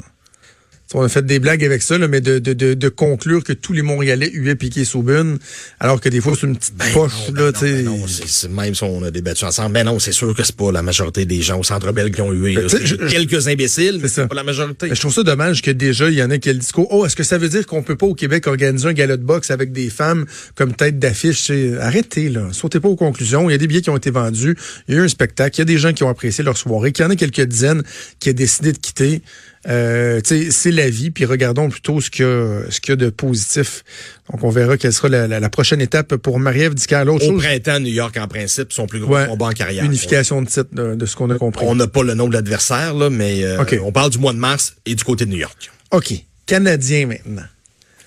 On 0.94 1.02
a 1.02 1.08
fait 1.10 1.26
des 1.26 1.38
blagues 1.38 1.62
avec 1.64 1.82
ça, 1.82 1.98
là, 1.98 2.08
mais 2.08 2.22
de, 2.22 2.38
de, 2.38 2.54
de, 2.54 2.72
de, 2.72 2.88
conclure 2.88 3.44
que 3.44 3.52
tous 3.52 3.74
les 3.74 3.82
Montréalais 3.82 4.30
huaient 4.32 4.54
piqué 4.54 4.86
Saubune, 4.86 5.38
alors 5.80 6.00
que 6.00 6.08
des 6.08 6.22
fois, 6.22 6.32
c'est 6.34 6.46
une 6.46 6.56
petite 6.56 6.76
ben 6.76 6.90
poche. 6.94 7.12
Non, 7.34 7.44
là, 7.44 7.52
ben 7.60 7.84
non, 7.84 8.06
c'est, 8.06 8.50
même 8.50 8.74
si 8.74 8.82
on 8.84 9.02
a 9.02 9.10
débattu 9.10 9.44
ensemble, 9.44 9.74
ben 9.74 9.84
non, 9.84 9.98
c'est 9.98 10.12
sûr 10.12 10.34
que 10.34 10.42
c'est 10.42 10.56
pas 10.56 10.72
la 10.72 10.80
majorité 10.80 11.26
des 11.26 11.42
gens 11.42 11.60
au 11.60 11.62
Centre 11.62 11.92
Bell 11.92 12.10
qui 12.10 12.22
ont 12.22 12.32
hué. 12.32 12.54
Ben, 12.54 12.68
quelques 13.08 13.48
imbéciles, 13.48 13.98
mais 14.00 14.08
c'est 14.08 14.26
pas 14.26 14.34
la 14.34 14.44
majorité. 14.44 14.88
je 14.90 14.98
trouve 14.98 15.12
ça 15.12 15.22
dommage 15.22 15.60
que 15.60 15.70
déjà, 15.70 16.08
il 16.08 16.16
y 16.16 16.22
en 16.22 16.30
ait 16.30 16.38
qui 16.38 16.48
a 16.48 16.54
le 16.54 16.58
discours. 16.58 16.88
Oh, 16.90 17.04
est-ce 17.04 17.16
que 17.16 17.22
ça 17.22 17.36
veut 17.36 17.50
dire 17.50 17.66
qu'on 17.66 17.82
peut 17.82 17.96
pas 17.96 18.06
au 18.06 18.14
Québec 18.14 18.46
organiser 18.46 18.88
un 18.88 18.94
gala 18.94 19.18
de 19.18 19.24
boxe 19.24 19.50
avec 19.50 19.72
des 19.72 19.90
femmes 19.90 20.24
comme 20.54 20.72
tête 20.72 20.98
d'affiche? 20.98 21.50
Arrêtez, 21.80 22.30
là. 22.30 22.48
Sautez 22.52 22.80
pas 22.80 22.88
aux 22.88 22.96
conclusions. 22.96 23.50
Il 23.50 23.52
y 23.52 23.54
a 23.54 23.58
des 23.58 23.66
billets 23.66 23.82
qui 23.82 23.90
ont 23.90 23.96
été 23.98 24.10
vendus. 24.10 24.56
Il 24.88 24.94
y 24.94 24.96
a 24.96 25.00
eu 25.02 25.04
un 25.04 25.08
spectacle. 25.08 25.56
Il 25.56 25.58
y 25.58 25.62
a 25.62 25.66
des 25.66 25.76
gens 25.76 25.92
qui 25.92 26.02
ont 26.02 26.08
apprécié 26.08 26.42
leur 26.42 26.56
soirée. 26.56 26.92
Qu'il 26.92 27.04
y 27.04 27.06
en 27.06 27.10
a 27.10 27.16
quelques 27.16 27.42
dizaines 27.42 27.82
qui 28.20 28.30
ont 28.30 28.32
décidé 28.32 28.72
de 28.72 28.78
quitter. 28.78 29.20
Euh, 29.66 30.20
c'est 30.24 30.70
la 30.70 30.88
vie, 30.88 31.10
puis 31.10 31.24
regardons 31.24 31.68
plutôt 31.68 32.00
ce 32.00 32.10
qu'il 32.10 32.24
y, 32.24 32.92
a 32.92 32.96
de 32.96 33.10
positif. 33.10 33.82
Donc, 34.30 34.44
on 34.44 34.50
verra 34.50 34.76
quelle 34.76 34.92
sera 34.92 35.08
la, 35.08 35.50
prochaine 35.50 35.80
étape 35.80 36.16
pour 36.16 36.38
Marie-Ève 36.38 36.74
Au 36.74 37.18
chose, 37.18 37.42
printemps, 37.42 37.80
New 37.80 37.92
York, 37.92 38.16
en 38.18 38.28
principe, 38.28 38.72
son 38.72 38.86
plus 38.86 39.00
gros 39.00 39.16
combat 39.26 39.46
en 39.46 39.52
carrière. 39.52 39.84
Unification 39.84 40.42
de 40.42 40.46
titre, 40.46 40.68
de, 40.72 41.06
ce 41.06 41.16
qu'on 41.16 41.30
a 41.30 41.38
compris. 41.38 41.66
On 41.68 41.74
n'a 41.74 41.88
pas 41.88 42.02
le 42.02 42.14
nom 42.14 42.28
de 42.28 42.34
l'adversaire, 42.34 42.94
mais 43.10 43.42
euh, 43.44 43.62
on 43.82 43.92
parle 43.92 44.10
du 44.10 44.18
mois 44.18 44.32
de 44.32 44.38
mars 44.38 44.76
et 44.86 44.94
du 44.94 45.04
côté 45.04 45.24
de 45.24 45.30
New 45.30 45.38
York. 45.38 45.70
OK. 45.90 46.14
Canadien 46.46 47.06
maintenant. 47.06 47.42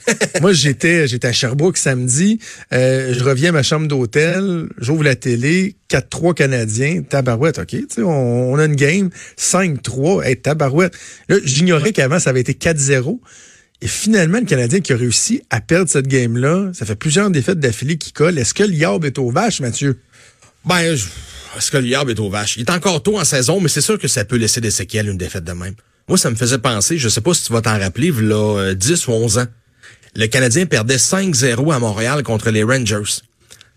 Moi, 0.41 0.53
j'étais 0.53 1.07
j'étais 1.07 1.27
à 1.27 1.33
Sherbrooke 1.33 1.77
samedi. 1.77 2.39
Euh, 2.73 3.13
je 3.13 3.23
reviens 3.23 3.49
à 3.49 3.53
ma 3.53 3.63
chambre 3.63 3.87
d'hôtel. 3.87 4.67
J'ouvre 4.77 5.03
la 5.03 5.15
télé. 5.15 5.75
4-3 5.89 6.33
Canadiens. 6.33 7.01
Tabarouette, 7.01 7.59
OK. 7.59 7.75
On, 7.97 8.03
on 8.03 8.57
a 8.57 8.65
une 8.65 8.75
game. 8.75 9.09
5-3. 9.37 10.25
Hey, 10.25 10.37
tabarouette. 10.37 10.93
Là, 11.29 11.37
j'ignorais 11.43 11.91
qu'avant, 11.91 12.19
ça 12.19 12.29
avait 12.29 12.41
été 12.41 12.53
4-0. 12.53 13.19
Et 13.81 13.87
finalement, 13.87 14.39
le 14.39 14.45
Canadien 14.45 14.79
qui 14.79 14.93
a 14.93 14.97
réussi 14.97 15.41
à 15.49 15.59
perdre 15.59 15.89
cette 15.89 16.07
game-là, 16.07 16.69
ça 16.73 16.85
fait 16.85 16.95
plusieurs 16.95 17.31
défaites 17.31 17.59
d'affilée 17.59 17.97
qui 17.97 18.11
collent. 18.11 18.37
Est-ce 18.37 18.53
que 18.53 18.63
Liab 18.63 19.05
est 19.05 19.17
aux 19.17 19.31
vaches, 19.31 19.59
Mathieu? 19.59 19.97
Ben, 20.65 20.79
est-ce 20.81 21.71
que 21.71 21.77
Liab 21.77 22.09
est 22.09 22.19
aux 22.19 22.29
vaches? 22.29 22.57
Il 22.57 22.61
est 22.61 22.69
encore 22.69 23.01
tôt 23.01 23.19
en 23.19 23.25
saison, 23.25 23.59
mais 23.59 23.69
c'est 23.69 23.81
sûr 23.81 23.97
que 23.97 24.07
ça 24.07 24.23
peut 24.23 24.35
laisser 24.35 24.61
des 24.61 24.69
séquelles, 24.69 25.09
une 25.09 25.17
défaite 25.17 25.43
de 25.43 25.53
même. 25.53 25.73
Moi, 26.07 26.19
ça 26.19 26.29
me 26.29 26.35
faisait 26.35 26.59
penser, 26.59 26.99
je 26.99 27.09
sais 27.09 27.21
pas 27.21 27.33
si 27.33 27.45
tu 27.45 27.53
vas 27.53 27.61
t'en 27.61 27.79
rappeler, 27.79 28.11
là, 28.11 28.73
10 28.75 29.07
ou 29.07 29.11
11 29.11 29.37
ans 29.39 29.47
le 30.15 30.27
Canadien 30.27 30.65
perdait 30.65 30.97
5-0 30.97 31.73
à 31.73 31.79
Montréal 31.79 32.23
contre 32.23 32.49
les 32.49 32.63
Rangers. 32.63 33.21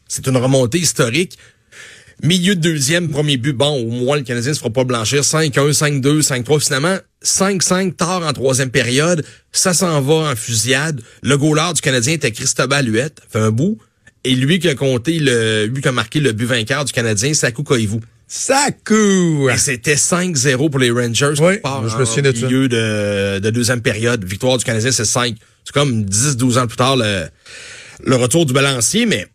C'est 0.08 0.26
une 0.26 0.36
remontée 0.36 0.78
historique. 0.78 1.38
Milieu 2.22 2.54
de 2.54 2.60
deuxième, 2.60 3.08
premier 3.08 3.36
but, 3.36 3.52
bon, 3.52 3.82
au 3.82 3.90
moins 3.90 4.16
le 4.16 4.22
Canadien 4.22 4.50
ne 4.50 4.54
se 4.54 4.60
fera 4.60 4.70
pas 4.70 4.84
blanchir. 4.84 5.22
5-1, 5.22 6.00
5-2, 6.00 6.22
5-3. 6.22 6.60
Finalement, 6.60 6.96
5-5 7.24 7.94
tard 7.94 8.22
en 8.26 8.32
troisième 8.32 8.70
période. 8.70 9.24
Ça 9.52 9.74
s'en 9.74 10.00
va 10.00 10.30
en 10.30 10.36
fusillade. 10.36 11.00
Le 11.22 11.36
goaler 11.36 11.72
du 11.74 11.80
Canadien 11.80 12.14
était 12.14 12.30
Christophe 12.30 12.70
Huette, 12.84 13.20
fait 13.30 13.40
un 13.40 13.50
bout. 13.50 13.78
Et 14.22 14.34
lui 14.34 14.58
qui 14.58 14.68
a 14.68 14.74
compté 14.74 15.18
le, 15.18 15.66
lui 15.66 15.82
qui 15.82 15.88
a 15.88 15.92
marqué 15.92 16.20
le 16.20 16.32
but 16.32 16.46
vainqueur 16.46 16.84
du 16.84 16.92
Canadien, 16.92 17.34
Sakou 17.34 17.62
Koivu. 17.62 18.00
Sakou! 18.26 19.48
Et 19.50 19.58
c'était 19.58 19.94
5-0 19.94 20.70
pour 20.70 20.80
les 20.80 20.90
Rangers. 20.90 21.34
Oui, 21.40 21.60
je 21.88 21.96
me 21.96 22.04
souviens 22.04 22.30
de 22.30 22.36
ça. 22.36 22.46
milieu 22.46 22.68
de, 22.68 23.38
de 23.38 23.50
deuxième 23.50 23.82
période. 23.82 24.24
Victoire 24.24 24.58
du 24.58 24.64
Canadien, 24.64 24.90
c'est 24.90 25.04
5. 25.04 25.36
C'est 25.64 25.72
comme 25.72 26.04
10-12 26.04 26.58
ans 26.58 26.66
plus 26.66 26.76
tard 26.76 26.96
le, 26.96 27.26
le 28.02 28.16
retour 28.16 28.46
du 28.46 28.52
balancier, 28.52 29.06
mais 29.06 29.26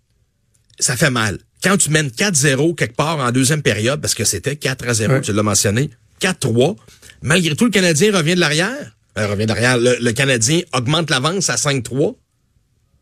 ça 0.79 0.95
fait 0.95 1.09
mal. 1.09 1.39
Quand 1.63 1.77
tu 1.77 1.89
mènes 1.89 2.07
4-0 2.07 2.75
quelque 2.75 2.95
part 2.95 3.19
en 3.19 3.31
deuxième 3.31 3.61
période, 3.61 3.99
parce 3.99 4.13
que 4.13 4.23
c'était 4.23 4.53
4-0, 4.53 5.21
tu 5.21 5.33
l'as 5.33 5.43
mentionné, 5.43 5.89
4-3, 6.21 6.75
malgré 7.21 7.55
tout, 7.55 7.65
le 7.65 7.71
Canadien 7.71 8.15
revient 8.15 8.35
de 8.35 8.39
l'arrière. 8.39 8.95
Euh, 9.17 9.27
revient 9.27 9.43
de 9.45 9.49
l'arrière. 9.49 9.77
Le, 9.77 10.11
Canadien 10.11 10.61
augmente 10.73 11.09
l'avance 11.09 11.49
à 11.49 11.55
5-3. 11.55 12.15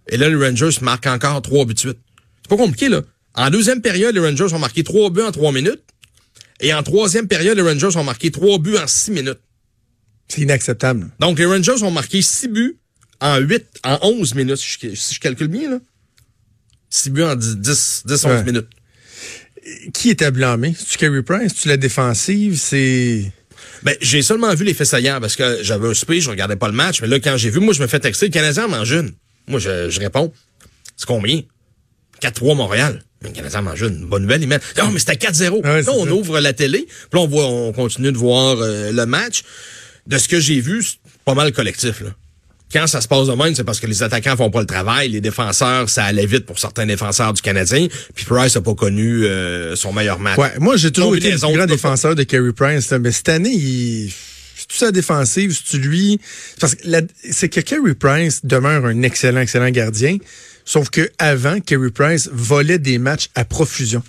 Et 0.09 0.17
là, 0.17 0.29
les 0.29 0.35
Rangers 0.35 0.77
marquent 0.81 1.07
encore 1.07 1.41
trois 1.41 1.65
buts 1.65 1.73
de 1.73 1.79
suite. 1.79 1.99
C'est 2.41 2.49
pas 2.49 2.57
compliqué, 2.57 2.89
là. 2.89 3.01
En 3.37 3.49
deuxième 3.51 3.81
période, 3.81 4.15
les 4.15 4.19
Rangers 4.21 4.53
ont 4.53 4.59
marqué 4.59 4.83
trois 4.83 5.09
buts 5.09 5.21
en 5.21 5.31
trois 5.31 5.51
minutes. 5.51 5.83
Et 6.59 6.73
en 6.73 6.81
troisième 6.81 7.27
période, 7.27 7.55
les 7.55 7.61
Rangers 7.61 7.95
ont 7.95 8.03
marqué 8.03 8.31
trois 8.31 8.57
buts 8.57 8.77
en 8.77 8.87
six 8.87 9.11
minutes. 9.11 9.39
C'est 10.27 10.41
inacceptable. 10.41 11.11
Donc, 11.19 11.37
les 11.37 11.45
Rangers 11.45 11.83
ont 11.83 11.91
marqué 11.91 12.21
six 12.21 12.47
buts 12.47 12.79
en 13.19 13.37
huit, 13.37 13.65
en 13.83 13.99
onze 14.01 14.33
minutes, 14.33 14.57
si 14.57 14.77
je, 14.81 14.95
si 14.95 15.15
je 15.15 15.19
calcule 15.19 15.47
bien, 15.47 15.69
là. 15.69 15.79
Six 16.89 17.11
buts 17.11 17.23
en 17.23 17.35
dix, 17.35 17.55
dix, 17.57 18.03
dix 18.05 18.25
onze 18.25 18.43
minutes. 18.43 18.67
Qui 19.93 20.09
était 20.09 20.31
blâmé? 20.31 20.73
C'est-tu 20.77 20.97
Carey 20.97 21.21
Price? 21.21 21.53
C'est-tu 21.55 21.67
la 21.67 21.77
défensive? 21.77 22.57
C'est... 22.57 23.31
Ben, 23.83 23.95
j'ai 24.01 24.23
seulement 24.23 24.53
vu 24.55 24.63
les 24.63 24.73
faits 24.73 24.87
saillants 24.87 25.19
parce 25.21 25.35
que 25.35 25.59
j'avais 25.61 25.89
un 25.89 25.93
speech, 25.93 26.23
je 26.23 26.29
regardais 26.29 26.55
pas 26.55 26.67
le 26.67 26.73
match. 26.73 27.01
Mais 27.01 27.07
là, 27.07 27.19
quand 27.19 27.37
j'ai 27.37 27.51
vu, 27.51 27.59
moi, 27.59 27.73
je 27.73 27.81
me 27.81 27.87
fais 27.87 27.99
texter, 27.99 28.27
le 28.27 28.31
Canadien 28.31 28.65
en 28.65 28.69
mange 28.69 28.91
une. 28.91 29.11
Moi, 29.47 29.59
je, 29.59 29.89
je 29.89 29.99
réponds. 29.99 30.33
C'est 30.95 31.05
combien? 31.05 31.41
4-3 32.21 32.55
Montréal. 32.55 33.01
Mais 33.21 33.29
le 33.29 33.35
Canadien 33.35 33.59
en 33.59 33.63
mange 33.63 33.81
une. 33.81 34.05
Bonne 34.05 34.23
nouvelle, 34.23 34.41
ils 34.43 34.47
mettent. 34.47 34.63
Non, 34.77 34.91
mais 34.91 34.99
c'était 34.99 35.13
4-0. 35.15 35.61
Ah 35.63 35.67
ouais, 35.69 35.77
là, 35.77 35.83
c'est 35.83 35.89
on 35.89 36.05
ça. 36.05 36.11
ouvre 36.11 36.39
la 36.39 36.53
télé. 36.53 36.85
Puis 36.87 37.19
là, 37.19 37.19
on 37.21 37.27
voit, 37.27 37.45
on 37.47 37.73
continue 37.73 38.11
de 38.11 38.17
voir 38.17 38.57
euh, 38.59 38.91
le 38.91 39.05
match. 39.05 39.41
De 40.05 40.17
ce 40.17 40.27
que 40.29 40.39
j'ai 40.39 40.59
vu, 40.61 40.83
c'est 40.83 40.97
pas 41.25 41.33
mal 41.33 41.51
collectif, 41.51 42.01
là. 42.01 42.09
Quand 42.71 42.85
ça 42.85 42.99
se 42.99 43.07
passe 43.07 43.27
de 43.27 43.33
même, 43.33 43.55
c'est 43.55 43.63
parce 43.63 43.79
que 43.79 43.87
les 43.87 44.03
attaquants 44.03 44.35
font 44.35 44.51
pas 44.51 44.59
le 44.59 44.65
travail. 44.65 45.07
Les 45.09 45.21
défenseurs, 45.21 45.89
ça 45.89 46.03
allait 46.03 46.25
vite 46.25 46.45
pour 46.45 46.59
certains 46.59 46.85
défenseurs 46.85 47.31
du 47.31 47.41
Canadien. 47.41 47.87
Puis 48.13 48.25
Price 48.25 48.57
a 48.57 48.61
pas 48.61 48.75
connu 48.75 49.23
euh, 49.25 49.75
son 49.77 49.93
meilleur 49.93 50.19
match. 50.19 50.37
Ouais, 50.37 50.51
moi, 50.59 50.75
j'ai 50.75 50.91
toujours 50.91 51.15
été 51.15 51.31
plus 51.31 51.39
grand 51.39 51.65
défenseur 51.65 52.13
de 52.13 52.23
Carey 52.23 52.51
Price, 52.53 52.89
là, 52.91 52.99
mais 52.99 53.11
cette 53.13 53.29
année, 53.29 53.53
il... 53.53 54.11
c'est 54.57 54.67
tout 54.67 54.75
sa 54.75 54.91
défensive, 54.91 55.53
c'est-tu 55.55 55.77
lui... 55.81 56.19
Parce 56.59 56.75
que 56.75 56.81
la- 56.83 57.01
c'est 57.31 57.47
que 57.47 57.61
Carey 57.61 57.93
Price 57.95 58.41
demeure 58.45 58.85
un 58.85 59.01
excellent, 59.01 59.39
excellent 59.39 59.69
gardien, 59.69 60.17
sauf 60.67 60.91
que 60.91 61.09
avant, 61.17 61.59
Carey 61.61 61.89
Price 61.89 62.29
volait 62.31 62.77
des 62.77 62.99
matchs 62.99 63.29
à 63.33 63.45
profusion. 63.45 64.03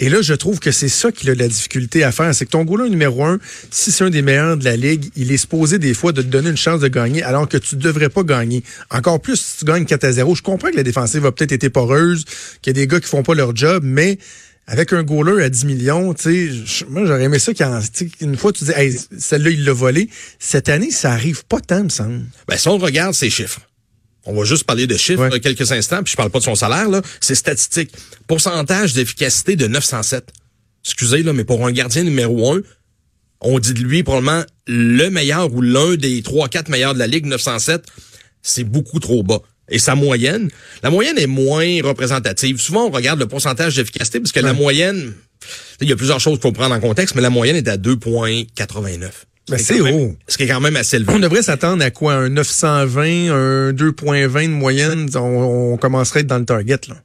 Et 0.00 0.08
là, 0.08 0.22
je 0.22 0.34
trouve 0.34 0.60
que 0.60 0.70
c'est 0.70 0.88
ça 0.88 1.10
qu'il 1.10 1.28
a 1.30 1.34
de 1.34 1.40
la 1.40 1.48
difficulté 1.48 2.04
à 2.04 2.12
faire. 2.12 2.32
C'est 2.32 2.44
que 2.44 2.50
ton 2.50 2.64
goaler 2.64 2.88
numéro 2.88 3.24
un, 3.24 3.38
si 3.70 3.90
c'est 3.90 4.04
un 4.04 4.10
des 4.10 4.22
meilleurs 4.22 4.56
de 4.56 4.64
la 4.64 4.76
ligue, 4.76 5.10
il 5.16 5.32
est 5.32 5.38
supposé 5.38 5.78
des 5.78 5.94
fois 5.94 6.12
de 6.12 6.22
te 6.22 6.26
donner 6.26 6.50
une 6.50 6.56
chance 6.56 6.80
de 6.80 6.88
gagner 6.88 7.22
alors 7.22 7.48
que 7.48 7.56
tu 7.56 7.74
devrais 7.76 8.08
pas 8.08 8.22
gagner. 8.22 8.62
Encore 8.90 9.20
plus 9.20 9.40
si 9.40 9.58
tu 9.58 9.64
gagnes 9.64 9.86
4 9.86 10.04
à 10.04 10.12
0. 10.12 10.34
Je 10.36 10.42
comprends 10.42 10.70
que 10.70 10.76
la 10.76 10.84
défensive 10.84 11.26
a 11.26 11.32
peut-être 11.32 11.52
été 11.52 11.68
poreuse, 11.68 12.24
qu'il 12.62 12.76
y 12.76 12.78
a 12.78 12.80
des 12.80 12.86
gars 12.86 13.00
qui 13.00 13.08
font 13.08 13.24
pas 13.24 13.34
leur 13.34 13.56
job, 13.56 13.82
mais 13.84 14.18
avec 14.68 14.92
un 14.92 15.02
goaler 15.02 15.42
à 15.42 15.48
10 15.48 15.64
millions, 15.64 16.14
tu 16.14 16.64
sais, 16.66 16.84
moi, 16.88 17.04
j'aurais 17.06 17.24
aimé 17.24 17.40
ça 17.40 17.52
quand, 17.54 17.80
une 18.20 18.36
fois, 18.36 18.52
tu 18.52 18.64
dis, 18.64 18.72
hey, 18.76 18.96
celle-là, 19.18 19.50
il 19.50 19.64
l'a 19.64 19.72
volé. 19.72 20.10
Cette 20.38 20.68
année, 20.68 20.90
ça 20.90 21.10
arrive 21.10 21.44
pas 21.46 21.60
tant, 21.60 21.84
me 21.84 21.88
semble. 21.88 22.24
Ben, 22.46 22.56
si 22.56 22.68
on 22.68 22.78
regarde 22.78 23.14
ses 23.14 23.30
chiffres, 23.30 23.60
on 24.28 24.34
va 24.38 24.44
juste 24.44 24.64
parler 24.64 24.86
de 24.86 24.96
chiffres 24.96 25.22
Ouais. 25.28 25.34
euh, 25.34 25.38
quelques 25.40 25.72
instants, 25.72 26.02
puis 26.02 26.12
je 26.12 26.16
parle 26.16 26.30
pas 26.30 26.38
de 26.38 26.44
son 26.44 26.54
salaire, 26.54 26.88
là. 26.88 27.02
C'est 27.20 27.34
statistique. 27.34 27.90
Pourcentage 28.26 28.92
d'efficacité 28.92 29.56
de 29.56 29.66
907. 29.66 30.28
Excusez, 30.84 31.22
là, 31.22 31.32
mais 31.32 31.44
pour 31.44 31.66
un 31.66 31.72
gardien 31.72 32.04
numéro 32.04 32.54
un, 32.54 32.60
on 33.40 33.58
dit 33.58 33.72
de 33.74 33.80
lui 33.80 34.02
probablement 34.02 34.44
le 34.66 35.08
meilleur 35.10 35.52
ou 35.52 35.60
l'un 35.60 35.96
des 35.96 36.22
trois, 36.22 36.48
quatre 36.48 36.68
meilleurs 36.68 36.94
de 36.94 36.98
la 36.98 37.06
Ligue, 37.06 37.26
907. 37.26 37.84
C'est 38.42 38.64
beaucoup 38.64 39.00
trop 39.00 39.22
bas. 39.22 39.40
Et 39.70 39.78
sa 39.78 39.94
moyenne, 39.94 40.48
la 40.82 40.90
moyenne 40.90 41.18
est 41.18 41.26
moins 41.26 41.82
représentative. 41.82 42.58
Souvent, 42.60 42.86
on 42.86 42.90
regarde 42.90 43.18
le 43.18 43.26
pourcentage 43.26 43.76
d'efficacité 43.76 44.18
parce 44.18 44.32
que 44.32 44.40
la 44.40 44.54
moyenne, 44.54 45.12
il 45.82 45.88
y 45.88 45.92
a 45.92 45.96
plusieurs 45.96 46.20
choses 46.20 46.34
qu'il 46.34 46.42
faut 46.42 46.52
prendre 46.52 46.74
en 46.74 46.80
contexte, 46.80 47.14
mais 47.14 47.20
la 47.22 47.28
moyenne 47.30 47.56
est 47.56 47.68
à 47.68 47.76
2,89. 47.76 49.10
Ben, 49.50 49.58
c'est 49.58 49.80
même- 49.80 49.94
haut. 49.94 50.16
Ce 50.26 50.36
qui 50.36 50.44
est 50.44 50.48
quand 50.48 50.60
même 50.60 50.76
assez 50.76 50.96
élevé. 50.96 51.12
On 51.14 51.18
devrait 51.18 51.42
s'attendre 51.42 51.82
à 51.84 51.90
quoi? 51.90 52.14
Un 52.14 52.28
920, 52.28 53.30
un 53.32 53.72
2.20 53.72 54.44
de 54.48 54.52
moyenne? 54.52 55.08
On, 55.14 55.72
on 55.72 55.76
commencerait 55.76 56.18
à 56.18 56.22
être 56.22 56.26
dans 56.26 56.38
le 56.38 56.44
target, 56.44 56.78
là. 56.88 56.96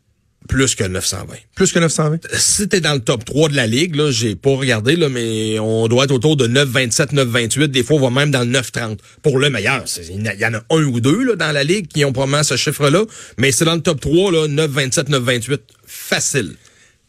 Plus 0.49 0.75
que 0.75 0.83
920. 0.83 1.35
Plus 1.55 1.71
que 1.71 1.79
920? 1.79 2.19
si 2.33 2.67
t'es 2.67 2.81
dans 2.81 2.93
le 2.93 2.99
top 2.99 3.23
3 3.23 3.47
de 3.47 3.55
la 3.55 3.65
ligue, 3.65 3.95
là, 3.95 4.11
j'ai 4.11 4.35
pas 4.35 4.49
regardé, 4.49 4.97
là, 4.97 5.07
mais 5.07 5.57
on 5.59 5.87
doit 5.87 6.03
être 6.03 6.11
autour 6.11 6.35
de 6.35 6.47
9,27, 6.47 7.13
9,28. 7.13 7.67
Des 7.67 7.81
fois, 7.81 7.95
on 7.95 8.01
va 8.01 8.09
même 8.09 8.29
dans 8.29 8.41
le 8.41 8.47
9,30. 8.51 8.97
Pour 9.21 9.39
le 9.39 9.49
meilleur, 9.49 9.83
c'est- 9.85 10.05
il 10.09 10.17
y 10.17 10.21
en 10.21 10.25
a- 10.25 10.33
il 10.33 10.39
y 10.41 10.45
en 10.45 10.53
a 10.53 10.61
un 10.69 10.83
ou 10.83 10.99
deux 10.99 11.23
là, 11.23 11.35
dans 11.37 11.51
la 11.53 11.63
ligue 11.63 11.87
qui 11.87 12.03
ont 12.03 12.11
probablement 12.11 12.43
ce 12.43 12.57
chiffre-là. 12.57 13.05
Mais 13.37 13.53
c'est 13.53 13.63
dans 13.63 13.75
le 13.75 13.81
top 13.81 14.01
3, 14.01 14.33
là, 14.33 14.47
9,27, 14.49 15.07
9,28. 15.07 15.61
Facile. 15.85 16.55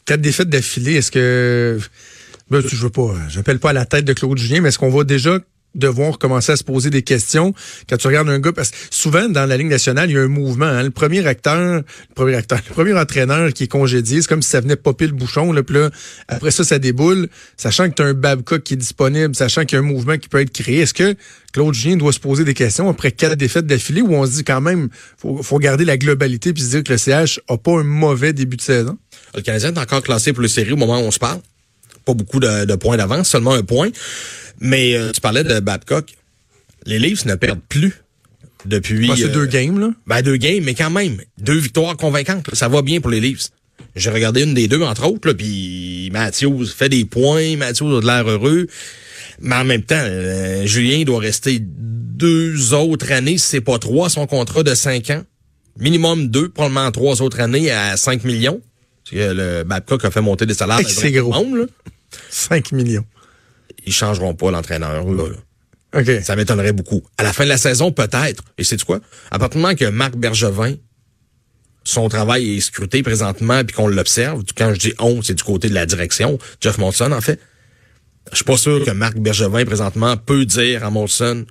Quatre 0.05 0.21
défaites 0.21 0.49
d'affilée, 0.49 0.95
est-ce 0.95 1.11
que... 1.11 1.81
Ben, 2.51 2.63
je 2.67 2.77
veux 2.77 2.91
pas, 2.91 3.15
j'appelle 3.29 3.59
pas 3.59 3.71
à 3.71 3.73
la 3.73 3.87
tête 3.87 4.05
de 4.05 4.13
Claude 4.13 4.37
Julien, 4.37 4.61
mais 4.61 4.69
est-ce 4.69 4.79
qu'on 4.79 4.91
va 4.91 5.05
déjà 5.05 5.39
devoir 5.75 6.19
commencer 6.19 6.53
à 6.53 6.57
se 6.57 6.65
poser 6.65 6.91
des 6.91 7.03
questions 7.03 7.53
quand 7.89 7.97
tu 7.97 8.07
regardes 8.07 8.29
un 8.29 8.39
gars? 8.39 8.53
Parce 8.53 8.71
que 8.71 8.77
souvent 8.91 9.29
dans 9.29 9.47
la 9.47 9.57
ligne 9.57 9.69
nationale 9.69 10.11
il 10.11 10.15
y 10.15 10.19
a 10.19 10.23
un 10.23 10.29
mouvement 10.29 10.67
hein. 10.67 10.83
le 10.83 10.91
premier 10.91 11.27
acteur 11.27 11.79
le 11.79 12.15
premier 12.15 12.37
acteur 12.37 12.61
le 12.69 12.73
premier 12.73 12.93
entraîneur 12.95 13.53
qui 13.53 13.65
est 13.65 13.69
congédié 13.69 14.23
c'est 14.23 14.29
comme 14.29 14.43
si 14.43 14.51
ça 14.51 14.61
venait 14.61 14.77
popper 14.77 15.07
le 15.07 15.15
bouchon 15.15 15.53
là 15.53 15.65
puis 15.65 15.75
là 15.75 15.91
après 16.29 16.53
ça 16.53 16.63
ça 16.63 16.79
déboule 16.79 17.29
sachant 17.57 17.91
que 17.91 17.95
tu 17.95 18.03
as 18.03 18.07
un 18.07 18.15
Babcock 18.15 18.63
qui 18.63 18.75
est 18.75 18.77
disponible 18.77 19.35
sachant 19.35 19.65
qu'il 19.65 19.77
y 19.77 19.81
a 19.81 19.85
un 19.85 19.87
mouvement 19.89 20.17
qui 20.17 20.29
peut 20.29 20.41
être 20.41 20.53
créé 20.53 20.81
est-ce 20.81 20.95
que 20.95 21.17
Claude 21.53 21.75
Julien 21.75 21.97
doit 21.97 22.13
se 22.13 22.21
poser 22.21 22.45
des 22.45 22.55
questions 22.55 22.89
après 22.89 23.11
quatre 23.11 23.35
défaites 23.35 23.67
d'affilée 23.67 24.01
où 24.01 24.15
on 24.15 24.25
se 24.27 24.33
dit 24.33 24.45
quand 24.45 24.61
même 24.61 24.91
faut, 25.17 25.43
faut 25.43 25.59
garder 25.59 25.85
la 25.85 25.97
globalité 25.97 26.53
puis 26.53 26.63
se 26.63 26.71
dire 26.71 26.85
que 26.85 26.93
le 26.93 26.99
CH 26.99 27.41
a 27.49 27.57
pas 27.59 27.73
un 27.73 27.85
mauvais 27.85 28.33
début 28.33 28.57
de 28.57 28.63
saison? 28.63 28.97
Le 29.35 29.43
Canadien 29.43 29.75
est 29.75 29.79
encore 29.79 30.03
classé 30.03 30.33
pour 30.33 30.43
le 30.43 30.49
série 30.49 30.73
au 30.73 30.77
moment 30.77 31.01
où 31.01 31.05
on 31.05 31.11
se 31.11 31.19
parle. 31.19 31.41
Pas 32.05 32.15
beaucoup 32.15 32.41
de, 32.41 32.65
de 32.65 32.75
points 32.75 32.97
d'avance, 32.97 33.29
seulement 33.29 33.53
un 33.53 33.63
point. 33.63 33.91
Mais 34.61 34.95
euh, 34.97 35.13
tu 35.13 35.21
parlais 35.21 35.45
de 35.45 35.61
Babcock. 35.61 36.07
Les 36.87 36.99
Leafs 36.99 37.25
ne 37.25 37.35
perdent 37.35 37.63
plus 37.69 37.93
depuis... 38.67 39.11
C'est 39.17 39.25
euh, 39.25 39.29
deux 39.29 39.47
games 39.47 39.79
là 39.79 39.91
Ben, 40.07 40.23
deux 40.23 40.37
games, 40.37 40.63
mais 40.65 40.75
quand 40.75 40.91
même, 40.91 41.17
deux 41.39 41.59
victoires 41.59 41.97
convaincantes. 41.97 42.49
là. 42.49 42.55
Ça 42.55 42.69
va 42.69 42.83
bien 42.83 43.01
pour 43.01 43.11
les 43.11 43.21
Leafs. 43.21 43.49
J'ai 43.97 44.11
regardé 44.11 44.43
une 44.43 44.55
des 44.55 44.69
deux, 44.69 44.83
entre 44.83 45.07
autres, 45.07 45.29
là, 45.29 45.35
puis 45.35 46.11
Matthews 46.13 46.67
fait 46.67 46.89
des 46.89 47.05
points, 47.05 47.57
Matthews 47.57 47.97
a 47.97 48.01
de 48.01 48.07
l'air 48.07 48.29
heureux. 48.29 48.67
Mais 49.41 49.57
en 49.57 49.65
même 49.65 49.83
temps, 49.83 49.99
euh, 49.99 50.65
Julien 50.67 51.03
doit 51.05 51.21
rester 51.21 51.59
deux 51.61 52.73
autres 52.75 53.11
années, 53.13 53.39
si 53.39 53.47
c'est 53.49 53.61
pas 53.61 53.79
trois, 53.79 54.09
son 54.09 54.27
contrat 54.27 54.63
de 54.63 54.75
cinq 54.75 55.11
ans. 55.11 55.23
Minimum 55.79 56.29
deux, 56.29 56.49
probablement 56.49 56.91
trois 56.93 57.21
autres 57.21 57.41
années 57.41 57.71
à 57.71 57.97
5 57.97 58.25
millions. 58.25 58.61
Parce 59.05 59.17
que 59.17 59.33
le 59.35 59.65
Babcock 59.65 60.05
a 60.05 60.11
fait 60.11 60.21
monter 60.21 60.47
des 60.47 60.55
salaires 60.55 60.79
Hey, 60.81 60.87
c'est 60.89 61.13
gros. 61.13 61.33
monde, 61.33 61.57
là. 61.59 61.65
5 62.31 62.73
millions 62.73 63.05
Ils 63.87 63.93
changeront 63.93 64.35
pas 64.35 64.51
l'entraîneur, 64.51 65.05
là, 65.05 65.29
là. 65.29 66.01
OK. 66.01 66.25
Ça 66.25 66.35
m'étonnerait 66.37 66.73
beaucoup. 66.73 67.03
À 67.19 67.23
la 67.23 67.33
fin 67.33 67.45
de 67.45 67.49
la 67.51 67.57
saison, 67.57 67.93
peut-être. 67.93 68.43
Et 68.59 68.65
c'est 68.65 68.83
quoi? 68.83 69.01
À 69.31 69.39
partir 69.39 69.59
du 69.59 69.63
moment 69.63 69.75
que 69.77 69.85
Marc 69.85 70.17
Bergevin, 70.17 70.75
son 71.85 72.09
travail 72.09 72.57
est 72.57 72.61
scruté 72.61 73.03
présentement 73.03 73.63
puis 73.65 73.77
qu'on 73.77 73.87
l'observe, 73.87 74.43
quand 74.57 74.73
je 74.75 74.79
dis 74.81 74.95
on, 74.99 75.23
c'est 75.23 75.35
du 75.35 75.43
côté 75.45 75.69
de 75.69 75.75
la 75.75 75.87
direction, 75.87 76.39
Jeff 76.61 76.79
Molson, 76.79 77.13
en 77.13 77.21
fait. 77.21 77.39
Je 78.31 78.37
suis 78.37 78.45
pas 78.45 78.57
sûr 78.57 78.83
que 78.85 78.91
Marc 78.91 79.19
Bergevin, 79.19 79.65
présentement, 79.65 80.17
peut 80.17 80.47
dire 80.47 80.83
à 80.83 80.91
Molson, 80.91 81.45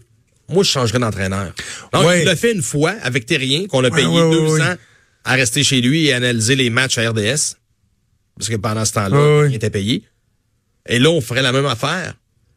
moi, 0.50 0.64
je 0.64 0.70
changerais 0.70 1.00
d'entraîneur. 1.00 1.54
Ouais. 1.94 2.22
il 2.22 2.26
l'a 2.26 2.36
fait 2.36 2.52
une 2.52 2.64
fois 2.64 2.94
avec 3.04 3.26
Terrien, 3.26 3.68
qu'on 3.68 3.84
a 3.84 3.92
payé 3.92 4.08
ouais, 4.08 4.22
ouais, 4.24 4.32
deux 4.32 4.54
ouais. 4.56 4.62
ans 4.62 4.76
à 5.24 5.34
rester 5.34 5.64
chez 5.64 5.82
lui 5.82 6.08
et 6.08 6.14
analyser 6.14 6.56
les 6.56 6.70
matchs 6.70 6.98
à 6.98 7.10
RDS. 7.10 7.56
Parce 8.38 8.50
que 8.50 8.56
pendant 8.56 8.84
ce 8.86 8.94
temps-là, 8.94 9.40
ouais. 9.42 9.50
il 9.50 9.56
était 9.56 9.70
payé. 9.70 10.04
Et 10.88 11.00
là, 11.00 11.10
on 11.10 11.22
ferait 11.22 11.42
la 11.42 11.52
même 11.52 11.66
affaire. 11.66 12.16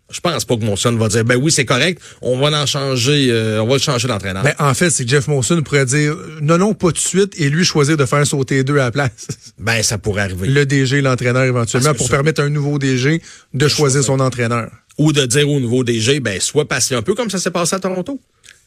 Je 0.08 0.20
pense 0.20 0.44
pas 0.44 0.56
que 0.56 0.64
Molson 0.64 0.92
va 0.96 1.08
dire, 1.08 1.24
ben 1.24 1.34
oui, 1.36 1.50
c'est 1.50 1.64
correct, 1.64 2.00
on 2.22 2.38
va 2.38 2.62
en 2.62 2.64
changer, 2.64 3.26
euh, 3.30 3.60
on 3.60 3.66
va 3.66 3.72
le 3.72 3.80
changer 3.80 4.06
d'entraîneur. 4.06 4.44
Ben, 4.44 4.54
en 4.60 4.72
fait, 4.72 4.90
c'est 4.90 5.04
que 5.04 5.10
Jeff 5.10 5.26
Monson 5.26 5.60
pourrait 5.62 5.84
dire 5.84 6.14
non, 6.40 6.58
non, 6.58 6.74
pas 6.74 6.88
tout 6.88 6.92
de 6.92 6.98
suite, 6.98 7.32
et 7.40 7.50
lui 7.50 7.64
choisir 7.64 7.96
de 7.96 8.04
faire 8.06 8.24
sauter 8.24 8.62
deux 8.62 8.74
à 8.74 8.84
la 8.84 8.90
place. 8.92 9.26
Ben, 9.58 9.82
ça 9.82 9.98
pourrait 9.98 10.22
arriver. 10.22 10.46
Le 10.46 10.64
DG, 10.64 11.00
l'entraîneur 11.00 11.42
éventuellement, 11.42 11.92
que 11.92 11.96
pour 11.96 12.06
ça- 12.06 12.12
permettre 12.12 12.40
à 12.42 12.44
un 12.44 12.50
nouveau 12.50 12.78
DG 12.78 13.20
de 13.54 13.68
choisir 13.68 14.04
son 14.04 14.20
entraîneur. 14.20 14.70
Ou 14.98 15.12
de 15.12 15.26
dire 15.26 15.48
au 15.50 15.58
nouveau 15.58 15.82
DG, 15.82 16.20
ben, 16.20 16.40
sois 16.40 16.68
patient 16.68 16.98
un 16.98 17.02
peu 17.02 17.14
comme 17.14 17.30
ça 17.30 17.38
s'est 17.38 17.50
passé 17.50 17.74
à 17.74 17.80
Toronto. 17.80 18.20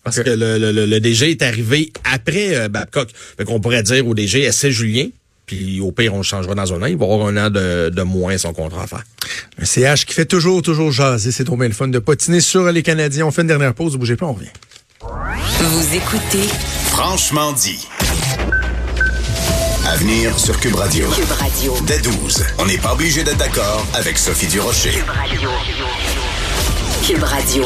Parce 0.04 0.18
que 0.22 0.30
le, 0.30 0.36
le, 0.58 0.72
le- 0.72 0.86
le 0.86 1.00
DG 1.00 1.32
est 1.32 1.42
arrivé 1.42 1.92
après 2.04 2.56
euh, 2.56 2.68
Babcock. 2.70 3.10
Fait 3.38 3.44
qu'on 3.46 3.60
pourrait 3.60 3.84
dire 3.84 4.08
au 4.08 4.14
DG, 4.14 4.44
essaie 4.44 4.72
Julien, 4.72 5.08
puis 5.46 5.82
au 5.82 5.92
pire, 5.92 6.14
on 6.14 6.18
le 6.18 6.24
changera 6.24 6.56
dans 6.56 6.74
un 6.74 6.82
an. 6.82 6.86
Il 6.86 6.96
va 6.98 7.06
avoir 7.06 7.28
un 7.28 7.38
an 7.38 7.50
de, 7.50 7.90
de 7.90 8.02
moins 8.04 8.38
son 8.38 8.54
contrat 8.54 8.84
à 8.84 8.88
faire. 8.88 9.04
Un 9.62 9.66
CH 9.66 10.06
qui 10.06 10.14
fait 10.14 10.26
toujours, 10.26 10.62
toujours 10.62 10.92
jaser. 10.92 11.32
C'est 11.32 11.44
trop 11.44 11.58
bien 11.58 11.68
le 11.68 11.74
fun 11.74 11.88
de 11.90 12.00
patiner 12.00 12.40
sur 12.40 12.72
les 12.72 12.82
Canadiens. 12.84 13.26
On 13.26 13.32
fait 13.32 13.42
une 13.42 13.48
dernière 13.48 13.74
pause. 13.74 13.96
Bougez 13.98 14.16
pas, 14.16 14.26
on 14.28 14.34
revient. 14.34 14.48
Vous 15.02 15.96
écoutez 15.96 16.48
Franchement 16.88 17.52
dit. 17.54 17.88
À 19.88 19.96
venir 19.96 20.38
sur 20.38 20.60
Cube 20.60 20.76
Radio. 20.76 21.08
Cube 21.10 21.32
Radio. 21.32 21.76
Dès 21.88 22.00
12, 22.00 22.46
on 22.60 22.66
n'est 22.68 22.78
pas 22.78 22.94
obligé 22.94 23.24
d'être 23.24 23.38
d'accord 23.38 23.86
avec 23.96 24.18
Sophie 24.18 24.48
Durocher. 24.48 24.92
Cube 27.08 27.24
Radio. 27.24 27.66